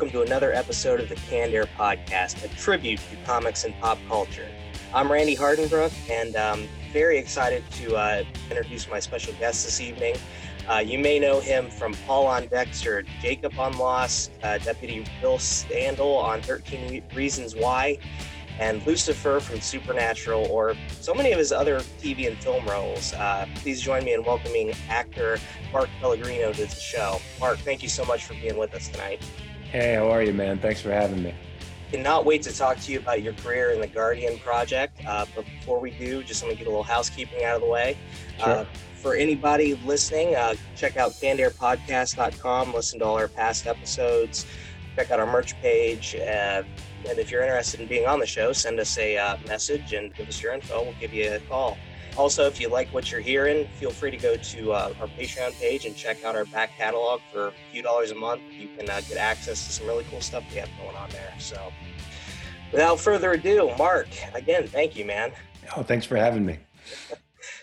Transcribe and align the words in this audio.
Welcome 0.00 0.18
to 0.18 0.26
another 0.26 0.54
episode 0.54 0.98
of 1.00 1.10
the 1.10 1.14
Canned 1.14 1.52
Air 1.52 1.66
Podcast, 1.78 2.42
a 2.42 2.48
tribute 2.56 3.00
to 3.10 3.16
comics 3.26 3.64
and 3.64 3.78
pop 3.80 3.98
culture. 4.08 4.48
I'm 4.94 5.12
Randy 5.12 5.36
Hardenbrook, 5.36 5.92
and 6.10 6.36
I'm 6.36 6.66
very 6.90 7.18
excited 7.18 7.62
to 7.72 7.96
uh, 7.96 8.24
introduce 8.48 8.88
my 8.88 8.98
special 8.98 9.34
guest 9.34 9.66
this 9.66 9.78
evening. 9.78 10.16
Uh, 10.66 10.78
you 10.78 10.98
may 10.98 11.18
know 11.18 11.38
him 11.38 11.68
from 11.68 11.92
Paul 12.06 12.26
on 12.28 12.46
Dexter, 12.46 13.02
Jacob 13.20 13.58
on 13.58 13.76
Lost, 13.76 14.30
uh, 14.42 14.56
Deputy 14.56 15.04
Bill 15.20 15.36
Standall 15.36 16.16
on 16.16 16.40
13 16.40 17.02
Reasons 17.14 17.54
Why, 17.54 17.98
and 18.58 18.82
Lucifer 18.86 19.38
from 19.38 19.60
Supernatural, 19.60 20.46
or 20.46 20.76
so 20.88 21.12
many 21.12 21.32
of 21.32 21.38
his 21.38 21.52
other 21.52 21.80
TV 22.00 22.26
and 22.26 22.38
film 22.38 22.66
roles. 22.66 23.12
Uh, 23.12 23.46
please 23.56 23.82
join 23.82 24.04
me 24.04 24.14
in 24.14 24.24
welcoming 24.24 24.72
actor 24.88 25.38
Mark 25.74 25.90
Pellegrino 26.00 26.54
to 26.54 26.64
the 26.64 26.74
show. 26.74 27.20
Mark, 27.38 27.58
thank 27.58 27.82
you 27.82 27.90
so 27.90 28.02
much 28.06 28.24
for 28.24 28.32
being 28.32 28.56
with 28.56 28.72
us 28.72 28.88
tonight. 28.88 29.22
Hey, 29.70 29.94
how 29.94 30.10
are 30.10 30.20
you, 30.20 30.32
man? 30.32 30.58
Thanks 30.58 30.80
for 30.80 30.90
having 30.90 31.22
me. 31.22 31.32
Cannot 31.92 32.24
wait 32.24 32.42
to 32.42 32.52
talk 32.52 32.78
to 32.80 32.92
you 32.92 32.98
about 32.98 33.22
your 33.22 33.34
career 33.34 33.70
in 33.70 33.80
the 33.80 33.86
Guardian 33.86 34.36
Project. 34.40 35.00
Uh, 35.06 35.26
but 35.36 35.44
before 35.44 35.78
we 35.78 35.92
do, 35.92 36.24
just 36.24 36.42
let 36.42 36.50
me 36.50 36.56
get 36.56 36.66
a 36.66 36.70
little 36.70 36.82
housekeeping 36.82 37.44
out 37.44 37.54
of 37.54 37.62
the 37.62 37.68
way. 37.68 37.96
Sure. 38.38 38.48
Uh, 38.48 38.64
for 38.96 39.14
anybody 39.14 39.76
listening, 39.84 40.34
uh, 40.34 40.54
check 40.74 40.96
out 40.96 41.12
cannedairpodcast.com, 41.12 42.74
listen 42.74 42.98
to 42.98 43.04
all 43.04 43.16
our 43.16 43.28
past 43.28 43.68
episodes, 43.68 44.44
check 44.96 45.12
out 45.12 45.20
our 45.20 45.26
merch 45.26 45.58
page. 45.62 46.16
Uh, 46.16 46.64
and 47.08 47.18
if 47.18 47.30
you're 47.30 47.42
interested 47.42 47.78
in 47.78 47.86
being 47.86 48.06
on 48.08 48.18
the 48.18 48.26
show, 48.26 48.52
send 48.52 48.80
us 48.80 48.98
a 48.98 49.16
uh, 49.16 49.36
message 49.46 49.92
and 49.92 50.12
give 50.14 50.28
us 50.28 50.42
your 50.42 50.52
info. 50.52 50.82
We'll 50.82 50.94
give 51.00 51.14
you 51.14 51.32
a 51.32 51.38
call. 51.38 51.78
Also, 52.20 52.46
if 52.46 52.60
you 52.60 52.68
like 52.68 52.86
what 52.92 53.10
you're 53.10 53.22
hearing, 53.22 53.66
feel 53.78 53.90
free 53.90 54.10
to 54.10 54.16
go 54.18 54.36
to 54.36 54.72
uh, 54.72 54.92
our 55.00 55.06
Patreon 55.06 55.58
page 55.58 55.86
and 55.86 55.96
check 55.96 56.22
out 56.22 56.36
our 56.36 56.44
back 56.44 56.76
catalog 56.76 57.22
for 57.32 57.46
a 57.46 57.52
few 57.72 57.80
dollars 57.80 58.10
a 58.10 58.14
month. 58.14 58.42
You 58.50 58.68
can 58.76 58.90
uh, 58.90 59.00
get 59.08 59.16
access 59.16 59.64
to 59.64 59.72
some 59.72 59.86
really 59.86 60.04
cool 60.10 60.20
stuff 60.20 60.44
we 60.50 60.58
have 60.58 60.68
going 60.78 60.94
on 60.96 61.08
there. 61.08 61.32
So, 61.38 61.72
without 62.72 63.00
further 63.00 63.32
ado, 63.32 63.74
Mark, 63.78 64.08
again, 64.34 64.68
thank 64.68 64.96
you, 64.96 65.06
man. 65.06 65.32
Oh, 65.74 65.82
thanks 65.82 66.04
for 66.04 66.16
having 66.16 66.44
me. 66.44 66.58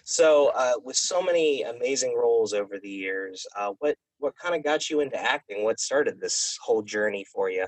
So, 0.03 0.51
uh, 0.55 0.73
with 0.83 0.95
so 0.95 1.21
many 1.21 1.63
amazing 1.63 2.15
roles 2.15 2.53
over 2.53 2.79
the 2.81 2.89
years, 2.89 3.45
uh, 3.55 3.73
what 3.79 3.95
what 4.17 4.33
kind 4.41 4.55
of 4.55 4.63
got 4.63 4.89
you 4.89 5.01
into 5.01 5.21
acting? 5.21 5.65
What 5.65 5.81
started 5.81 6.19
this 6.19 6.57
whole 6.63 6.81
journey 6.81 7.25
for 7.31 7.51
you? 7.51 7.67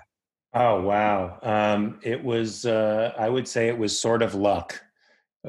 Oh, 0.54 0.82
wow. 0.82 1.38
Um, 1.44 2.00
it 2.02 2.24
was, 2.24 2.66
uh, 2.66 3.14
I 3.18 3.30
would 3.30 3.48
say 3.48 3.68
it 3.68 3.78
was 3.78 4.00
sort 4.00 4.24
of 4.24 4.34
luck 4.34 4.82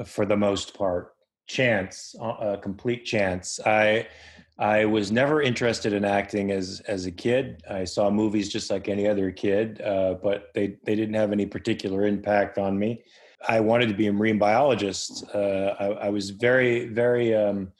for 0.05 0.25
the 0.25 0.37
most 0.37 0.73
part, 0.73 1.10
chance, 1.51 2.15
a 2.19 2.57
complete 2.61 3.05
chance. 3.05 3.59
I, 3.65 4.07
I 4.57 4.85
was 4.85 5.11
never 5.11 5.41
interested 5.41 5.91
in 5.91 6.05
acting 6.05 6.51
as 6.51 6.81
as 6.87 7.05
a 7.05 7.11
kid. 7.11 7.63
I 7.69 7.83
saw 7.83 8.09
movies 8.09 8.47
just 8.49 8.69
like 8.69 8.87
any 8.87 9.07
other 9.07 9.31
kid, 9.31 9.81
uh, 9.81 10.15
but 10.21 10.51
they 10.53 10.77
they 10.85 10.95
didn't 10.95 11.15
have 11.15 11.31
any 11.31 11.45
particular 11.45 12.05
impact 12.05 12.57
on 12.57 12.77
me. 12.77 13.03
I 13.47 13.59
wanted 13.59 13.89
to 13.89 13.95
be 13.95 14.07
a 14.07 14.13
marine 14.13 14.37
biologist. 14.37 15.25
Uh, 15.33 15.73
I, 15.79 15.85
I, 15.85 16.09
was 16.09 16.29
very 16.29 16.85
very 16.87 17.33
um, 17.33 17.71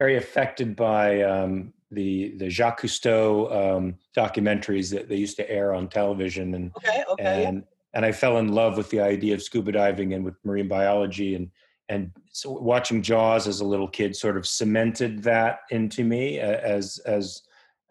very 0.00 0.16
affected 0.16 0.74
by 0.74 1.22
um, 1.22 1.72
the 1.92 2.34
the 2.38 2.50
Jacques 2.50 2.82
Cousteau 2.82 3.50
um, 3.52 3.94
documentaries 4.16 4.90
that 4.90 5.08
they 5.08 5.16
used 5.16 5.36
to 5.36 5.48
air 5.48 5.72
on 5.72 5.88
television, 5.88 6.54
and 6.54 6.72
okay, 6.76 7.04
okay, 7.10 7.44
and 7.44 7.62
and 7.92 8.04
I 8.04 8.10
fell 8.10 8.38
in 8.38 8.48
love 8.48 8.76
with 8.76 8.90
the 8.90 9.00
idea 9.00 9.34
of 9.34 9.42
scuba 9.42 9.70
diving 9.70 10.14
and 10.14 10.24
with 10.24 10.34
marine 10.44 10.68
biology, 10.68 11.36
and 11.36 11.48
and 11.88 12.10
so 12.30 12.50
watching 12.50 13.02
Jaws 13.02 13.46
as 13.46 13.60
a 13.60 13.64
little 13.64 13.88
kid 13.88 14.16
sort 14.16 14.36
of 14.36 14.46
cemented 14.46 15.22
that 15.22 15.60
into 15.70 16.04
me 16.04 16.38
as 16.38 16.98
as 17.06 17.42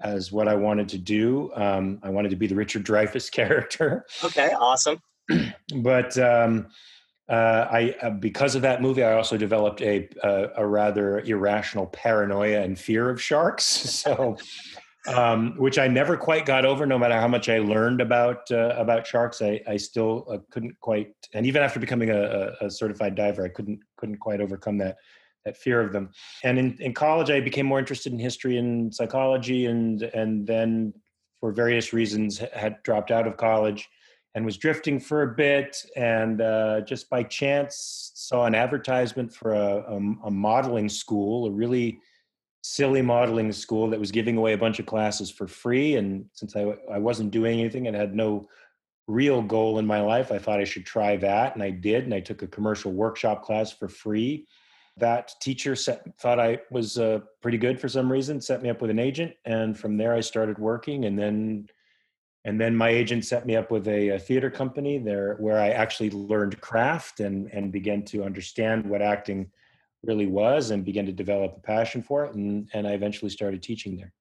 as 0.01 0.31
what 0.31 0.47
I 0.47 0.55
wanted 0.55 0.89
to 0.89 0.97
do. 0.97 1.51
Um, 1.55 1.99
I 2.03 2.09
wanted 2.09 2.29
to 2.29 2.35
be 2.35 2.47
the 2.47 2.55
Richard 2.55 2.85
Dreyfuss 2.85 3.31
character. 3.31 4.05
Okay, 4.23 4.51
awesome. 4.59 4.99
but 5.77 6.17
um, 6.17 6.67
uh, 7.29 7.67
I 7.71 7.95
uh, 8.01 8.09
because 8.11 8.55
of 8.55 8.61
that 8.63 8.81
movie, 8.81 9.03
I 9.03 9.13
also 9.13 9.37
developed 9.37 9.81
a 9.81 10.09
a, 10.23 10.49
a 10.57 10.67
rather 10.67 11.19
irrational 11.21 11.87
paranoia 11.87 12.61
and 12.61 12.77
fear 12.77 13.09
of 13.09 13.21
sharks. 13.21 13.63
So, 14.03 14.37
um, 15.07 15.55
which 15.57 15.77
I 15.77 15.87
never 15.87 16.15
quite 16.15 16.45
got 16.45 16.65
over. 16.65 16.85
No 16.85 16.97
matter 16.97 17.15
how 17.15 17.27
much 17.27 17.49
I 17.49 17.59
learned 17.59 18.01
about 18.01 18.49
uh, 18.51 18.73
about 18.77 19.05
sharks, 19.05 19.41
I 19.41 19.61
I 19.67 19.77
still 19.77 20.25
uh, 20.29 20.37
couldn't 20.49 20.79
quite. 20.79 21.13
And 21.33 21.45
even 21.45 21.61
after 21.61 21.79
becoming 21.79 22.09
a, 22.09 22.53
a, 22.61 22.69
certified 22.69 23.15
diver, 23.15 23.43
I 23.43 23.49
couldn't 23.49 23.79
couldn't 23.97 24.17
quite 24.17 24.41
overcome 24.41 24.77
that 24.79 24.97
that 25.45 25.57
fear 25.57 25.81
of 25.81 25.91
them. 25.91 26.09
And 26.43 26.57
in, 26.57 26.77
in 26.79 26.93
college, 26.93 27.29
I 27.29 27.41
became 27.41 27.65
more 27.65 27.79
interested 27.79 28.13
in 28.13 28.19
history 28.19 28.57
and 28.57 28.93
psychology, 28.93 29.65
and 29.65 30.01
and 30.03 30.47
then 30.47 30.93
for 31.39 31.51
various 31.51 31.91
reasons 31.91 32.37
had 32.53 32.81
dropped 32.83 33.11
out 33.11 33.27
of 33.27 33.35
college 33.35 33.89
and 34.35 34.45
was 34.45 34.57
drifting 34.57 34.99
for 34.99 35.23
a 35.23 35.35
bit 35.35 35.77
and 35.95 36.41
uh, 36.41 36.81
just 36.81 37.09
by 37.09 37.21
chance 37.21 38.11
saw 38.15 38.45
an 38.45 38.55
advertisement 38.55 39.31
for 39.31 39.53
a, 39.53 39.75
a, 39.75 39.95
a, 40.25 40.31
modeling 40.31 40.89
school 40.89 41.45
a 41.47 41.51
really 41.51 41.99
silly 42.63 43.01
modeling 43.01 43.51
school 43.51 43.89
that 43.89 43.99
was 43.99 44.11
giving 44.11 44.37
away 44.37 44.53
a 44.53 44.57
bunch 44.57 44.79
of 44.79 44.85
classes 44.85 45.29
for 45.29 45.47
free. 45.47 45.97
And 45.97 46.25
since 46.31 46.55
i, 46.55 46.73
I 46.91 46.97
wasn't 46.97 47.31
doing 47.31 47.59
anything 47.59 47.87
and 47.87 47.95
had 47.95 48.15
no 48.15 48.47
real 49.05 49.41
goal 49.41 49.79
in 49.79 49.85
my 49.85 49.99
life 49.99 50.31
i 50.31 50.39
thought 50.39 50.61
i 50.61 50.63
should 50.63 50.85
try 50.85 51.17
that. 51.17 51.53
And 51.53 51.61
i 51.61 51.69
did 51.69 52.05
and 52.05 52.13
i 52.13 52.21
took 52.21 52.41
a 52.41 52.47
commercial 52.47 52.91
workshop 52.91 53.43
class 53.43 53.71
for 53.71 53.89
free. 53.89 54.47
That 54.95 55.33
teacher 55.41 55.75
set, 55.75 56.05
thought 56.17 56.39
i 56.39 56.59
was 56.71 56.97
uh, 56.97 57.19
pretty 57.41 57.57
good 57.57 57.79
for 57.79 57.89
some 57.89 58.09
reason 58.09 58.39
set 58.39 58.63
me 58.63 58.69
up 58.69 58.81
with 58.81 58.91
an 58.91 58.99
agent 58.99 59.33
and 59.43 59.77
from 59.77 59.97
there 59.97 60.13
i 60.13 60.21
started 60.21 60.57
working. 60.57 61.05
And 61.05 61.19
then 61.19 61.67
and 62.45 62.59
then 62.59 62.75
my 62.75 62.89
agent 62.89 63.25
set 63.25 63.45
me 63.45 63.55
up 63.55 63.71
with 63.71 63.87
a, 63.87 64.09
a, 64.09 64.19
theater 64.19 64.49
company 64.49 64.99
there 64.99 65.35
where 65.35 65.59
i 65.59 65.69
actually 65.69 66.11
learned 66.11 66.61
craft 66.61 67.19
and 67.19 67.51
and 67.51 67.73
began 67.73 68.03
to 68.03 68.23
understand 68.23 68.85
what 68.85 69.01
acting 69.01 69.51
really 70.03 70.25
was 70.25 70.71
and 70.71 70.85
began 70.85 71.05
to 71.05 71.11
develop 71.11 71.55
a 71.57 71.59
passion 71.61 72.01
for 72.01 72.25
it 72.25 72.35
and 72.35 72.69
and 72.73 72.87
i 72.87 72.91
eventually 72.91 73.29
started 73.29 73.61
teaching 73.61 73.97
there. 73.97 74.11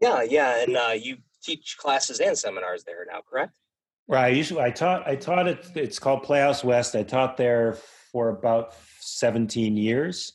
Yeah 0.00 0.22
yeah 0.22 0.62
and 0.62 0.76
uh, 0.76 0.94
you 0.98 1.18
teach 1.42 1.76
classes 1.78 2.20
and 2.20 2.36
seminars 2.36 2.84
there 2.84 3.06
now 3.10 3.20
correct? 3.28 3.52
Right 4.08 4.24
i 4.24 4.28
usually 4.28 4.62
i 4.62 4.70
taught 4.70 5.06
i 5.06 5.16
taught 5.16 5.46
it 5.46 5.66
it's 5.74 5.98
called 5.98 6.22
playhouse 6.22 6.64
west. 6.64 6.94
I 6.94 7.02
taught 7.02 7.36
there 7.36 7.78
for 8.12 8.28
about 8.28 8.74
17 9.00 9.76
years. 9.76 10.34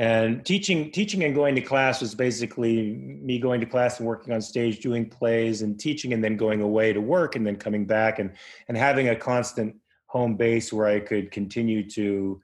And 0.00 0.44
teaching 0.44 0.90
teaching 0.90 1.22
and 1.22 1.34
going 1.36 1.54
to 1.54 1.60
class 1.60 2.00
was 2.00 2.16
basically 2.16 2.94
me 2.94 3.38
going 3.38 3.60
to 3.60 3.66
class 3.66 4.00
and 4.00 4.08
working 4.08 4.34
on 4.34 4.40
stage 4.40 4.80
doing 4.80 5.08
plays 5.08 5.62
and 5.62 5.78
teaching 5.78 6.12
and 6.12 6.22
then 6.22 6.36
going 6.36 6.62
away 6.62 6.92
to 6.92 7.00
work 7.00 7.36
and 7.36 7.46
then 7.46 7.54
coming 7.54 7.86
back 7.86 8.18
and 8.18 8.32
and 8.66 8.76
having 8.76 9.08
a 9.08 9.14
constant 9.14 9.76
home 10.06 10.36
base 10.36 10.72
where 10.72 10.86
i 10.88 10.98
could 10.98 11.30
continue 11.30 11.88
to 11.88 12.42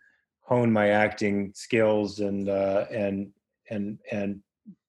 hone 0.50 0.72
my 0.72 0.88
acting 0.88 1.52
skills 1.54 2.18
and 2.18 2.48
uh, 2.48 2.86
and 2.92 3.30
and 3.70 3.98
and 4.10 4.40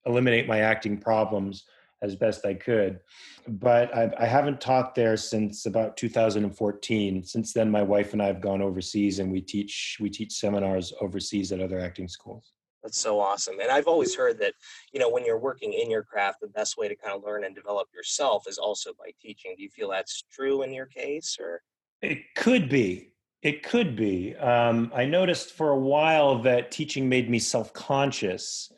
eliminate 0.05 0.47
my 0.47 0.59
acting 0.59 0.97
problems 0.97 1.65
as 2.01 2.15
best 2.15 2.45
I 2.45 2.55
could. 2.55 2.99
But 3.47 3.95
I, 3.95 4.11
I, 4.17 4.25
haven't 4.25 4.59
taught 4.59 4.95
there 4.95 5.15
since 5.15 5.67
about 5.67 5.95
2014. 5.97 7.23
Since 7.23 7.53
then, 7.53 7.69
my 7.69 7.83
wife 7.83 8.13
and 8.13 8.21
I 8.21 8.25
have 8.25 8.41
gone 8.41 8.59
overseas, 8.59 9.19
and 9.19 9.31
we 9.31 9.39
teach 9.39 9.97
we 9.99 10.09
teach 10.09 10.33
seminars 10.33 10.93
overseas 10.99 11.51
at 11.51 11.61
other 11.61 11.79
acting 11.79 12.07
schools. 12.07 12.53
That's 12.83 12.97
so 12.97 13.19
awesome. 13.19 13.59
And 13.59 13.69
I've 13.69 13.87
always 13.87 14.15
heard 14.15 14.39
that 14.39 14.53
you 14.93 14.99
know 14.99 15.09
when 15.09 15.25
you're 15.25 15.39
working 15.39 15.73
in 15.73 15.91
your 15.91 16.03
craft, 16.03 16.39
the 16.41 16.47
best 16.47 16.77
way 16.77 16.87
to 16.87 16.95
kind 16.95 17.15
of 17.15 17.23
learn 17.23 17.43
and 17.43 17.53
develop 17.53 17.87
yourself 17.93 18.45
is 18.47 18.57
also 18.57 18.93
by 18.97 19.11
teaching. 19.21 19.53
Do 19.55 19.61
you 19.61 19.69
feel 19.69 19.91
that's 19.91 20.23
true 20.31 20.63
in 20.63 20.73
your 20.73 20.87
case, 20.87 21.37
or? 21.39 21.61
It 22.01 22.17
could 22.35 22.67
be. 22.67 23.11
It 23.41 23.63
could 23.63 23.95
be. 23.95 24.35
Um, 24.35 24.91
I 24.93 25.05
noticed 25.05 25.53
for 25.53 25.71
a 25.71 25.79
while 25.79 26.41
that 26.43 26.71
teaching 26.71 27.09
made 27.09 27.29
me 27.29 27.39
self 27.39 27.73
conscious. 27.73 28.71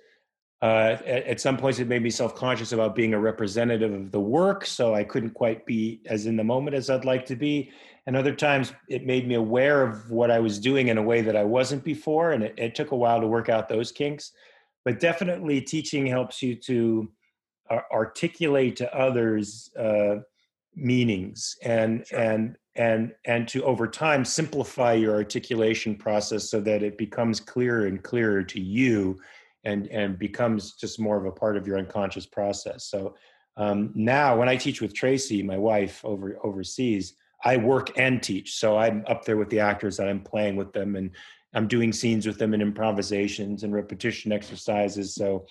Uh, 0.62 0.98
at, 1.06 1.25
at, 1.25 1.42
some 1.42 1.57
points, 1.57 1.80
it 1.80 1.89
made 1.89 2.01
me 2.01 2.10
self 2.10 2.36
conscious 2.36 2.71
about 2.71 2.95
being 2.95 3.13
a 3.13 3.19
representative 3.19 3.94
of 3.94 4.12
the 4.12 4.19
work, 4.19 4.65
so 4.65 4.95
I 4.95 5.04
couldn't 5.04 5.31
quite 5.33 5.65
be 5.65 6.01
as 6.06 6.25
in 6.25 6.38
the 6.38 6.44
moment 6.44 6.75
as 6.75 6.89
I'd 6.89 7.04
like 7.04 7.25
to 7.25 7.36
be. 7.36 7.71
And 8.06 8.15
other 8.15 8.33
times, 8.33 8.74
it 8.88 9.06
made 9.06 9.27
me 9.27 9.36
aware 9.36 9.81
of 9.86 10.10
what 10.10 10.31
I 10.31 10.39
was 10.39 10.60
doing 10.60 10.88
in 10.88 10.98
a 10.98 11.04
way 11.04 11.21
that 11.21 11.36
I 11.36 11.44
wasn't 11.44 11.83
before, 11.83 12.31
and 12.31 12.44
it, 12.44 12.54
it 12.57 12.75
took 12.75 12.92
a 12.92 12.95
while 12.95 13.19
to 13.19 13.27
work 13.27 13.50
out 13.50 13.68
those 13.68 13.92
kinks. 13.92 14.31
But 14.86 15.01
definitely, 15.01 15.60
teaching 15.60 16.06
helps 16.06 16.42
you 16.42 16.56
to 16.56 17.12
uh, 17.69 17.80
articulate 17.92 18.77
to 18.77 18.98
others 18.98 19.69
uh, 19.77 20.15
meanings 20.75 21.57
and 21.62 22.07
sure. 22.07 22.19
and 22.19 22.57
and 22.75 23.13
and 23.25 23.47
to 23.47 23.63
over 23.63 23.87
time 23.87 24.25
simplify 24.25 24.93
your 24.93 25.13
articulation 25.13 25.95
process 25.95 26.49
so 26.49 26.59
that 26.61 26.81
it 26.81 26.97
becomes 26.97 27.39
clearer 27.39 27.85
and 27.85 28.03
clearer 28.03 28.43
to 28.43 28.59
you 28.59 29.19
and 29.63 29.87
and 29.87 30.17
becomes 30.17 30.73
just 30.73 30.99
more 30.99 31.17
of 31.17 31.25
a 31.25 31.31
part 31.31 31.55
of 31.55 31.67
your 31.67 31.77
unconscious 31.77 32.25
process. 32.25 32.85
So 32.85 33.15
um, 33.55 33.91
now 33.93 34.37
when 34.37 34.49
i 34.49 34.55
teach 34.55 34.81
with 34.81 34.95
tracy 34.95 35.43
my 35.43 35.57
wife 35.57 36.03
over 36.03 36.39
overseas 36.43 37.13
i 37.45 37.57
work 37.57 37.97
and 37.97 38.21
teach. 38.23 38.55
So 38.55 38.77
i'm 38.77 39.03
up 39.07 39.25
there 39.25 39.37
with 39.37 39.49
the 39.49 39.59
actors 39.59 39.97
that 39.97 40.09
i'm 40.09 40.21
playing 40.21 40.55
with 40.55 40.73
them 40.73 40.95
and 40.95 41.11
i'm 41.53 41.67
doing 41.67 41.93
scenes 41.93 42.25
with 42.25 42.39
them 42.39 42.53
and 42.53 42.63
improvisations 42.63 43.63
and 43.63 43.73
repetition 43.73 44.31
exercises. 44.31 45.13
So 45.13 45.45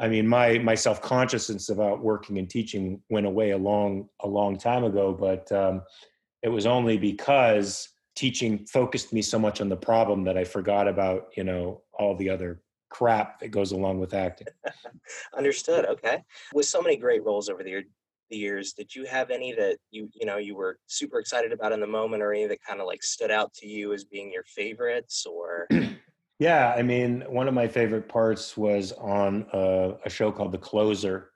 I 0.00 0.08
mean, 0.08 0.26
my 0.26 0.56
my 0.58 0.74
self 0.74 1.02
consciousness 1.02 1.68
about 1.68 2.02
working 2.02 2.38
and 2.38 2.48
teaching 2.48 3.02
went 3.10 3.26
away 3.26 3.50
a 3.50 3.58
long 3.58 4.08
a 4.20 4.26
long 4.26 4.56
time 4.56 4.82
ago, 4.82 5.12
but 5.12 5.52
um, 5.52 5.82
it 6.42 6.48
was 6.48 6.66
only 6.66 6.96
because 6.96 7.88
teaching 8.16 8.66
focused 8.66 9.12
me 9.12 9.22
so 9.22 9.38
much 9.38 9.60
on 9.60 9.68
the 9.68 9.76
problem 9.76 10.24
that 10.24 10.36
I 10.36 10.44
forgot 10.44 10.88
about 10.88 11.28
you 11.36 11.44
know 11.44 11.82
all 11.98 12.16
the 12.16 12.30
other 12.30 12.62
crap 12.90 13.38
that 13.40 13.48
goes 13.48 13.72
along 13.72 14.00
with 14.00 14.14
acting. 14.14 14.48
Understood. 15.36 15.86
Okay. 15.86 16.22
With 16.52 16.66
so 16.66 16.82
many 16.82 16.96
great 16.96 17.24
roles 17.24 17.48
over 17.48 17.62
the, 17.62 17.84
the 18.30 18.36
years, 18.36 18.72
did 18.72 18.94
you 18.94 19.06
have 19.06 19.30
any 19.30 19.52
that 19.52 19.78
you 19.90 20.08
you 20.14 20.26
know 20.26 20.38
you 20.38 20.54
were 20.54 20.78
super 20.86 21.18
excited 21.18 21.52
about 21.52 21.72
in 21.72 21.80
the 21.80 21.86
moment, 21.86 22.22
or 22.22 22.32
any 22.32 22.46
that 22.46 22.62
kind 22.62 22.80
of 22.80 22.86
like 22.86 23.02
stood 23.02 23.30
out 23.30 23.52
to 23.54 23.66
you 23.66 23.92
as 23.92 24.04
being 24.04 24.32
your 24.32 24.44
favorites, 24.44 25.26
or? 25.26 25.68
Yeah, 26.40 26.72
I 26.74 26.80
mean, 26.80 27.22
one 27.28 27.48
of 27.48 27.54
my 27.54 27.68
favorite 27.68 28.08
parts 28.08 28.56
was 28.56 28.92
on 28.92 29.46
a, 29.52 29.96
a 30.06 30.08
show 30.08 30.32
called 30.32 30.52
The 30.52 30.58
Closer. 30.58 31.32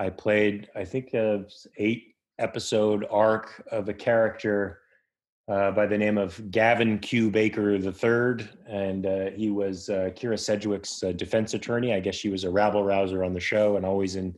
I 0.00 0.10
played, 0.10 0.68
I 0.74 0.84
think, 0.84 1.14
a 1.14 1.44
eight 1.76 2.11
episode 2.38 3.06
arc 3.10 3.62
of 3.70 3.88
a 3.88 3.94
character 3.94 4.80
uh, 5.48 5.70
by 5.72 5.86
the 5.86 5.98
name 5.98 6.18
of 6.18 6.50
Gavin 6.50 6.98
Q. 6.98 7.30
Baker 7.30 7.72
III, 7.74 8.48
and 8.68 9.06
uh, 9.06 9.30
he 9.34 9.50
was 9.50 9.88
uh, 9.88 10.10
Kyra 10.14 10.38
Sedgwick's 10.38 11.02
uh, 11.02 11.12
defense 11.12 11.54
attorney. 11.54 11.92
I 11.92 12.00
guess 12.00 12.14
she 12.14 12.28
was 12.28 12.44
a 12.44 12.50
rabble 12.50 12.84
rouser 12.84 13.24
on 13.24 13.32
the 13.32 13.40
show 13.40 13.76
and 13.76 13.84
always 13.84 14.16
in 14.16 14.34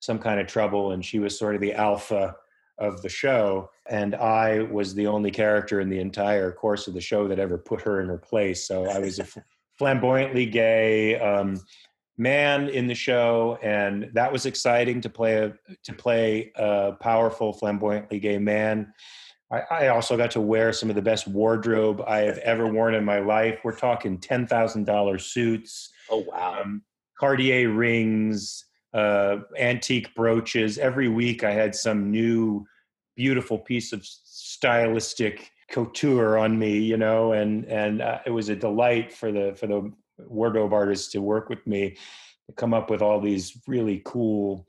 some 0.00 0.18
kind 0.18 0.40
of 0.40 0.46
trouble, 0.46 0.92
and 0.92 1.04
she 1.04 1.18
was 1.18 1.38
sort 1.38 1.54
of 1.54 1.60
the 1.60 1.74
alpha 1.74 2.34
of 2.78 3.02
the 3.02 3.08
show. 3.08 3.70
And 3.90 4.14
I 4.14 4.60
was 4.62 4.94
the 4.94 5.06
only 5.06 5.30
character 5.30 5.80
in 5.80 5.88
the 5.88 6.00
entire 6.00 6.52
course 6.52 6.86
of 6.86 6.94
the 6.94 7.00
show 7.00 7.28
that 7.28 7.38
ever 7.38 7.58
put 7.58 7.82
her 7.82 8.00
in 8.00 8.08
her 8.08 8.18
place. 8.18 8.66
So 8.66 8.88
I 8.88 8.98
was 8.98 9.18
a 9.18 9.26
flamboyantly 9.78 10.46
gay 10.46 11.18
um, 11.18 11.60
man 12.18 12.68
in 12.68 12.86
the 12.86 12.94
show, 12.94 13.58
and 13.62 14.10
that 14.12 14.32
was 14.32 14.44
exciting 14.44 15.00
to 15.00 15.08
play 15.08 15.36
a 15.36 15.54
to 15.84 15.92
play 15.92 16.52
a 16.56 16.92
powerful, 17.00 17.52
flamboyantly 17.52 18.18
gay 18.18 18.38
man. 18.38 18.92
I, 19.50 19.60
I 19.70 19.88
also 19.88 20.16
got 20.16 20.30
to 20.32 20.40
wear 20.40 20.72
some 20.72 20.90
of 20.90 20.96
the 20.96 21.02
best 21.02 21.26
wardrobe 21.26 22.02
I 22.06 22.18
have 22.18 22.38
ever 22.38 22.66
worn 22.66 22.94
in 22.94 23.04
my 23.04 23.20
life. 23.20 23.60
We're 23.64 23.76
talking 23.76 24.18
ten 24.18 24.46
thousand 24.46 24.84
dollar 24.84 25.18
suits. 25.18 25.90
Oh 26.10 26.24
wow! 26.28 26.60
Um, 26.60 26.82
Cartier 27.18 27.70
rings, 27.70 28.64
uh, 28.92 29.38
antique 29.56 30.14
brooches. 30.14 30.78
Every 30.78 31.08
week 31.08 31.44
I 31.44 31.52
had 31.52 31.74
some 31.74 32.10
new 32.10 32.66
beautiful 33.16 33.58
piece 33.58 33.92
of 33.92 34.04
stylistic 34.04 35.50
couture 35.70 36.38
on 36.38 36.58
me, 36.58 36.78
you 36.78 36.96
know, 36.96 37.32
and 37.32 37.64
and 37.66 38.02
uh, 38.02 38.18
it 38.26 38.30
was 38.30 38.48
a 38.48 38.56
delight 38.56 39.12
for 39.12 39.32
the 39.32 39.54
for 39.58 39.66
the 39.66 39.92
wardrobe 40.18 40.72
artists 40.72 41.12
to 41.12 41.20
work 41.20 41.48
with 41.48 41.66
me 41.66 41.96
to 42.46 42.54
come 42.54 42.74
up 42.74 42.90
with 42.90 43.02
all 43.02 43.20
these 43.20 43.58
really 43.66 44.02
cool, 44.04 44.66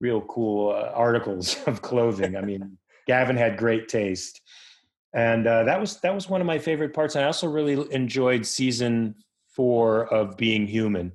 real 0.00 0.20
cool 0.22 0.72
uh, 0.72 0.90
articles 0.94 1.56
of 1.66 1.82
clothing. 1.82 2.36
I 2.36 2.42
mean, 2.42 2.78
Gavin 3.06 3.36
had 3.36 3.56
great 3.56 3.88
taste, 3.88 4.40
and 5.12 5.46
uh, 5.46 5.64
that 5.64 5.80
was 5.80 6.00
that 6.00 6.14
was 6.14 6.28
one 6.28 6.40
of 6.40 6.46
my 6.46 6.58
favorite 6.58 6.94
parts. 6.94 7.16
I 7.16 7.24
also 7.24 7.48
really 7.48 7.92
enjoyed 7.92 8.46
season 8.46 9.14
four 9.48 10.12
of 10.12 10.36
Being 10.36 10.66
Human 10.66 11.12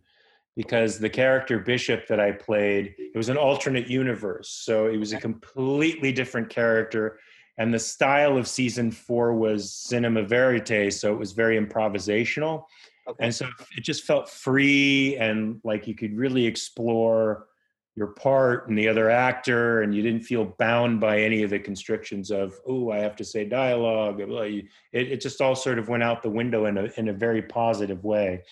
because 0.58 0.98
the 0.98 1.10
character 1.10 1.60
Bishop 1.60 2.08
that 2.08 2.20
I 2.20 2.32
played, 2.32 2.96
it 2.98 3.16
was 3.16 3.30
an 3.30 3.38
alternate 3.38 3.88
universe. 3.88 4.50
So 4.50 4.88
it 4.88 4.98
was 4.98 5.14
a 5.14 5.20
completely 5.20 6.12
different 6.12 6.50
character. 6.50 7.20
And 7.60 7.72
the 7.72 7.80
style 7.80 8.38
of 8.38 8.48
season 8.48 8.90
four 8.90 9.36
was 9.36 9.72
cinema 9.72 10.24
verite. 10.24 10.92
So 10.94 11.14
it 11.14 11.20
was 11.20 11.32
very 11.32 11.60
improvisational. 11.60 12.64
Okay. 13.08 13.26
And 13.26 13.34
so 13.34 13.48
it 13.78 13.82
just 13.84 14.04
felt 14.04 14.30
free 14.30 15.16
and 15.18 15.62
like 15.64 15.88
you 15.88 15.96
could 15.96 16.18
really 16.18 16.46
explore 16.46 17.48
your 17.96 18.08
part 18.08 18.70
and 18.70 18.78
the 18.78 18.88
other 18.88 19.10
actor, 19.10 19.82
and 19.82 19.96
you 19.96 20.04
didn't 20.04 20.22
feel 20.22 20.54
bound 20.60 21.00
by 21.00 21.20
any 21.20 21.42
of 21.42 21.50
the 21.50 21.58
constrictions 21.58 22.30
of, 22.30 22.54
oh, 22.68 22.92
I 22.92 22.98
have 22.98 23.16
to 23.16 23.24
say 23.24 23.44
dialogue. 23.44 24.20
It, 24.20 24.68
it 24.92 25.20
just 25.20 25.42
all 25.42 25.56
sort 25.56 25.80
of 25.80 25.90
went 25.90 26.04
out 26.04 26.22
the 26.22 26.30
window 26.30 26.66
in 26.66 26.78
a, 26.78 26.92
in 26.98 27.08
a 27.08 27.14
very 27.14 27.42
positive 27.42 28.04
way 28.04 28.44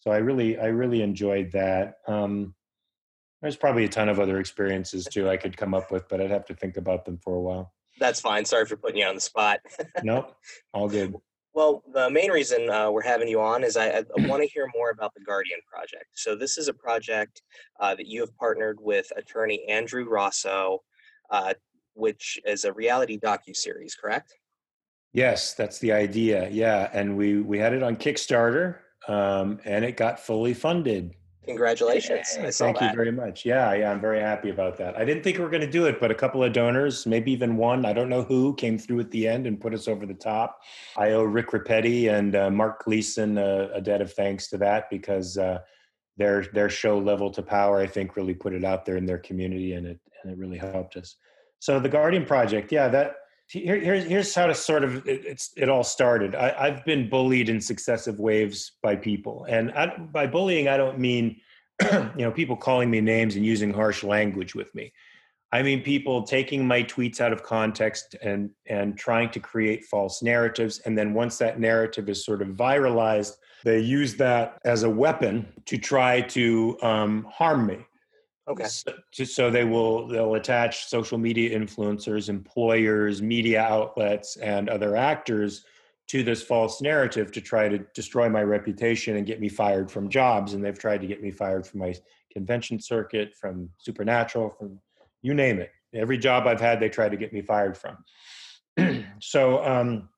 so 0.00 0.10
I 0.10 0.18
really 0.18 0.58
I 0.58 0.66
really 0.66 1.02
enjoyed 1.02 1.52
that. 1.52 1.96
Um, 2.06 2.54
there's 3.42 3.56
probably 3.56 3.84
a 3.84 3.88
ton 3.88 4.08
of 4.08 4.18
other 4.18 4.40
experiences 4.40 5.04
too 5.04 5.28
I 5.28 5.36
could 5.36 5.56
come 5.56 5.74
up 5.74 5.90
with, 5.90 6.08
but 6.08 6.20
I'd 6.20 6.30
have 6.30 6.46
to 6.46 6.54
think 6.54 6.76
about 6.76 7.04
them 7.04 7.18
for 7.18 7.34
a 7.34 7.40
while. 7.40 7.72
That's 8.00 8.20
fine. 8.20 8.44
Sorry 8.44 8.64
for 8.64 8.76
putting 8.76 8.98
you 8.98 9.06
on 9.06 9.14
the 9.14 9.20
spot. 9.20 9.60
nope, 10.02 10.34
all 10.72 10.88
good. 10.88 11.14
Well, 11.54 11.82
the 11.92 12.08
main 12.10 12.30
reason 12.30 12.70
uh, 12.70 12.90
we're 12.90 13.02
having 13.02 13.26
you 13.26 13.40
on 13.40 13.64
is 13.64 13.76
I, 13.76 13.88
I 13.88 14.04
want 14.18 14.42
to 14.42 14.48
hear 14.48 14.68
more 14.74 14.90
about 14.90 15.12
the 15.14 15.24
Guardian 15.24 15.58
Project. 15.70 16.06
So 16.14 16.36
this 16.36 16.56
is 16.58 16.68
a 16.68 16.74
project 16.74 17.42
uh, 17.80 17.94
that 17.94 18.06
you 18.06 18.20
have 18.20 18.36
partnered 18.36 18.78
with 18.80 19.10
attorney 19.16 19.64
Andrew 19.68 20.08
Rossow, 20.08 20.78
uh, 21.30 21.54
which 21.94 22.38
is 22.46 22.64
a 22.64 22.72
reality 22.72 23.18
docu 23.18 23.56
series, 23.56 23.94
correct? 23.94 24.34
Yes, 25.12 25.54
that's 25.54 25.78
the 25.78 25.90
idea. 25.90 26.48
Yeah, 26.50 26.90
and 26.92 27.16
we 27.16 27.40
we 27.40 27.58
had 27.58 27.72
it 27.72 27.82
on 27.82 27.96
Kickstarter 27.96 28.76
um, 29.08 29.58
and 29.64 29.84
it 29.84 29.96
got 29.96 30.20
fully 30.20 30.54
funded. 30.54 31.14
Congratulations! 31.48 32.36
Thank 32.58 32.80
you 32.80 32.90
very 32.94 33.10
much. 33.10 33.46
Yeah, 33.46 33.72
yeah, 33.72 33.90
I'm 33.90 34.00
very 34.00 34.20
happy 34.20 34.50
about 34.50 34.76
that. 34.76 34.98
I 34.98 35.04
didn't 35.04 35.22
think 35.22 35.38
we 35.38 35.44
were 35.44 35.50
going 35.50 35.62
to 35.62 35.70
do 35.70 35.86
it, 35.86 35.98
but 35.98 36.10
a 36.10 36.14
couple 36.14 36.44
of 36.44 36.52
donors, 36.52 37.06
maybe 37.06 37.32
even 37.32 37.56
one, 37.56 37.86
I 37.86 37.94
don't 37.94 38.10
know 38.10 38.22
who, 38.22 38.54
came 38.56 38.78
through 38.78 39.00
at 39.00 39.10
the 39.10 39.26
end 39.26 39.46
and 39.46 39.58
put 39.58 39.72
us 39.72 39.88
over 39.88 40.04
the 40.04 40.12
top. 40.12 40.60
I 40.98 41.12
owe 41.12 41.22
Rick 41.22 41.52
Rapetti 41.52 42.12
and 42.12 42.36
uh, 42.36 42.50
Mark 42.50 42.84
Gleason 42.84 43.38
a, 43.38 43.70
a, 43.72 43.80
debt 43.80 44.02
of 44.02 44.12
thanks 44.12 44.48
to 44.48 44.58
that 44.58 44.90
because 44.90 45.38
uh, 45.38 45.60
their 46.18 46.44
their 46.52 46.68
show 46.68 46.98
Level 46.98 47.30
to 47.30 47.42
Power, 47.42 47.80
I 47.80 47.86
think, 47.86 48.14
really 48.14 48.34
put 48.34 48.52
it 48.52 48.64
out 48.64 48.84
there 48.84 48.98
in 48.98 49.06
their 49.06 49.18
community, 49.18 49.72
and 49.72 49.86
it 49.86 50.00
and 50.22 50.32
it 50.32 50.38
really 50.38 50.58
helped 50.58 50.96
us. 50.96 51.16
So 51.60 51.80
the 51.80 51.88
Guardian 51.88 52.26
Project, 52.26 52.70
yeah, 52.72 52.88
that 52.88 53.16
here, 53.48 53.80
here's 53.80 54.04
here's 54.04 54.34
how 54.34 54.46
to 54.46 54.54
sort 54.54 54.84
of 54.84 55.06
it, 55.08 55.24
it's 55.24 55.52
it 55.56 55.68
all 55.68 55.84
started. 55.84 56.34
I, 56.34 56.70
have 56.70 56.84
been 56.84 57.08
bullied 57.08 57.48
in 57.48 57.60
successive 57.60 58.20
waves 58.20 58.72
by 58.82 58.96
people, 58.96 59.46
and 59.48 59.72
I, 59.72 59.96
by 59.96 60.26
bullying, 60.26 60.68
I 60.68 60.76
don't 60.76 60.98
mean 60.98 61.40
you 61.82 62.10
know 62.16 62.30
people 62.30 62.56
calling 62.56 62.90
me 62.90 63.00
names 63.00 63.36
and 63.36 63.44
using 63.44 63.72
harsh 63.72 64.04
language 64.04 64.54
with 64.54 64.74
me. 64.74 64.92
I 65.50 65.62
mean 65.62 65.82
people 65.82 66.24
taking 66.24 66.66
my 66.66 66.82
tweets 66.82 67.20
out 67.20 67.32
of 67.32 67.42
context 67.42 68.16
and 68.22 68.50
and 68.66 68.98
trying 68.98 69.30
to 69.30 69.40
create 69.40 69.86
false 69.86 70.22
narratives, 70.22 70.80
and 70.80 70.96
then 70.96 71.14
once 71.14 71.38
that 71.38 71.58
narrative 71.58 72.10
is 72.10 72.24
sort 72.24 72.42
of 72.42 72.48
viralized, 72.48 73.36
they 73.64 73.80
use 73.80 74.14
that 74.16 74.58
as 74.66 74.82
a 74.82 74.90
weapon 74.90 75.50
to 75.64 75.78
try 75.78 76.20
to 76.20 76.76
um, 76.82 77.26
harm 77.30 77.66
me. 77.66 77.78
Okay. 78.48 78.64
So, 78.64 79.24
so 79.24 79.50
they 79.50 79.64
will 79.64 80.06
they'll 80.08 80.34
attach 80.34 80.86
social 80.86 81.18
media 81.18 81.58
influencers, 81.58 82.28
employers, 82.28 83.20
media 83.20 83.60
outlets, 83.60 84.36
and 84.36 84.70
other 84.70 84.96
actors 84.96 85.64
to 86.08 86.22
this 86.22 86.42
false 86.42 86.80
narrative 86.80 87.30
to 87.32 87.40
try 87.42 87.68
to 87.68 87.78
destroy 87.94 88.30
my 88.30 88.42
reputation 88.42 89.16
and 89.16 89.26
get 89.26 89.40
me 89.40 89.48
fired 89.50 89.90
from 89.90 90.08
jobs. 90.08 90.54
And 90.54 90.64
they've 90.64 90.78
tried 90.78 91.02
to 91.02 91.06
get 91.06 91.22
me 91.22 91.30
fired 91.30 91.66
from 91.66 91.80
my 91.80 91.94
convention 92.32 92.80
circuit, 92.80 93.34
from 93.34 93.68
Supernatural, 93.76 94.48
from 94.50 94.80
you 95.20 95.34
name 95.34 95.58
it. 95.58 95.70
Every 95.92 96.16
job 96.16 96.46
I've 96.46 96.60
had, 96.60 96.80
they 96.80 96.88
tried 96.88 97.10
to 97.10 97.18
get 97.18 97.32
me 97.34 97.42
fired 97.42 97.76
from. 97.76 99.04
so 99.20 99.62
um, 99.62 100.08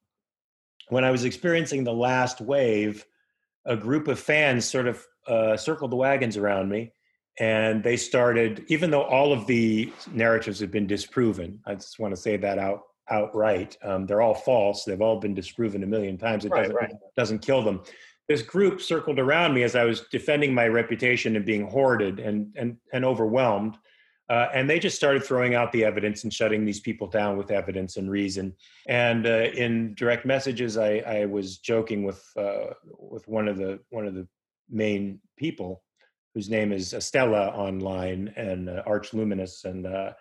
when 0.88 1.04
I 1.04 1.10
was 1.10 1.25
experiencing 1.25 1.82
the 1.82 1.92
last 1.92 2.40
wave, 2.40 3.04
a 3.64 3.76
group 3.76 4.06
of 4.06 4.20
fans 4.20 4.64
sort 4.64 4.87
of 4.87 5.04
uh, 5.26 5.56
circled 5.56 5.90
the 5.90 5.96
wagons 5.96 6.37
around 6.37 6.68
me 6.68 6.92
and 7.38 7.82
they 7.82 7.96
started 7.96 8.64
even 8.68 8.90
though 8.90 9.04
all 9.04 9.32
of 9.32 9.46
the 9.46 9.92
narratives 10.12 10.58
have 10.60 10.70
been 10.70 10.87
disproven 10.87 11.58
i 11.66 11.75
just 11.75 11.99
want 11.99 12.14
to 12.14 12.20
say 12.20 12.37
that 12.37 12.58
out 12.58 12.82
outright. 13.10 13.76
Um, 13.82 14.06
they're 14.06 14.22
all 14.22 14.34
false. 14.34 14.84
They've 14.84 15.00
all 15.00 15.18
been 15.18 15.34
disproven 15.34 15.82
a 15.82 15.87
million 15.87 16.16
times. 16.16 16.44
It 16.44 16.50
Right, 16.52 16.62
doesn't 16.62 16.76
right. 16.76 16.92
doesn't 17.16 17.40
kill 17.40 17.62
them. 17.62 17.82
This 18.28 18.42
group 18.42 18.80
circled 18.80 19.18
around 19.18 19.54
me 19.54 19.64
as 19.64 19.75
I 19.75 19.84
was 19.84 20.02
defending 20.12 20.54
my 20.54 20.68
reputation 20.68 21.34
and 21.37 21.44
being 21.44 21.68
hoarded 21.68 22.20
and 22.20 22.52
and 22.56 22.76
and 22.92 23.04
overwhelmed. 23.04 23.76
Uh, 24.28 24.49
and 24.54 24.70
they 24.70 24.78
just 24.78 24.94
started 24.94 25.25
throwing 25.25 25.56
out 25.56 25.72
the 25.72 25.84
evidence 25.84 26.22
and 26.22 26.32
shutting 26.32 26.64
these 26.64 26.78
people 26.78 27.08
down 27.08 27.37
with 27.37 27.50
evidence 27.50 27.96
and 27.96 28.08
reason. 28.08 28.54
And 28.87 29.26
uh, 29.26 29.49
in 29.54 29.92
direct 29.94 30.25
messages, 30.25 30.78
I, 30.78 30.99
I 30.99 31.25
was 31.25 31.58
joking 31.58 32.04
with 32.04 32.25
uh, 32.37 32.75
with 32.84 33.26
one 33.26 33.49
of 33.49 33.56
the 33.56 33.80
one 33.88 34.06
of 34.06 34.14
the 34.14 34.28
main 34.70 35.20
people, 35.37 35.82
whose 36.34 36.49
name 36.49 36.72
is 36.72 36.94
Estella 36.94 37.49
online 37.49 38.32
and 38.37 38.68
uh, 38.68 38.82
Arch 38.87 39.12
Luminous, 39.12 39.64
and 39.64 39.87
uh, 39.87 40.12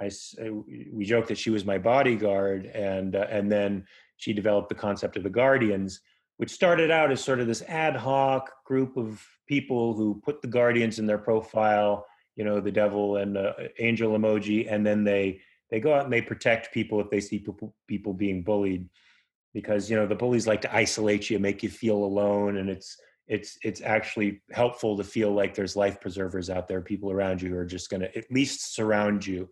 I 0.00 0.06
uh, 0.06 0.52
we 0.92 1.04
joked 1.04 1.28
that 1.28 1.38
she 1.38 1.50
was 1.50 1.64
my 1.64 1.78
bodyguard, 1.78 2.66
and 2.66 3.16
uh, 3.16 3.26
and 3.30 3.50
then 3.50 3.86
she 4.16 4.32
developed 4.32 4.68
the 4.68 4.74
concept 4.74 5.16
of 5.16 5.22
the 5.22 5.30
Guardians, 5.30 6.00
which 6.36 6.50
started 6.50 6.90
out 6.90 7.10
as 7.10 7.22
sort 7.22 7.40
of 7.40 7.46
this 7.46 7.62
ad 7.62 7.96
hoc 7.96 8.50
group 8.64 8.96
of 8.96 9.24
people 9.46 9.94
who 9.94 10.20
put 10.24 10.42
the 10.42 10.48
Guardians 10.48 10.98
in 10.98 11.06
their 11.06 11.18
profile 11.18 12.06
you 12.36 12.44
know 12.44 12.60
the 12.60 12.70
devil 12.70 13.16
and 13.16 13.36
uh, 13.36 13.54
angel 13.78 14.12
emoji 14.16 14.70
and 14.70 14.86
then 14.86 15.02
they 15.02 15.40
they 15.70 15.80
go 15.80 15.94
out 15.94 16.04
and 16.04 16.12
they 16.12 16.22
protect 16.22 16.72
people 16.72 17.00
if 17.00 17.10
they 17.10 17.20
see 17.20 17.38
people 17.38 17.74
people 17.88 18.12
being 18.14 18.42
bullied. 18.42 18.88
Because 19.52 19.90
you 19.90 19.96
know 19.96 20.06
the 20.06 20.14
bullies 20.14 20.46
like 20.46 20.60
to 20.62 20.74
isolate 20.74 21.30
you 21.30 21.38
make 21.38 21.62
you 21.62 21.70
feel 21.70 21.96
alone 21.96 22.58
and 22.58 22.68
it's 22.68 22.98
it's 23.28 23.58
it's 23.62 23.80
actually 23.80 24.40
helpful 24.52 24.96
to 24.96 25.04
feel 25.04 25.32
like 25.32 25.54
there's 25.54 25.76
life 25.76 26.00
preservers 26.00 26.48
out 26.48 26.68
there 26.68 26.80
people 26.80 27.10
around 27.10 27.42
you 27.42 27.50
who 27.50 27.56
are 27.56 27.66
just 27.66 27.90
going 27.90 28.00
to 28.00 28.16
at 28.16 28.30
least 28.30 28.74
surround 28.74 29.26
you 29.26 29.48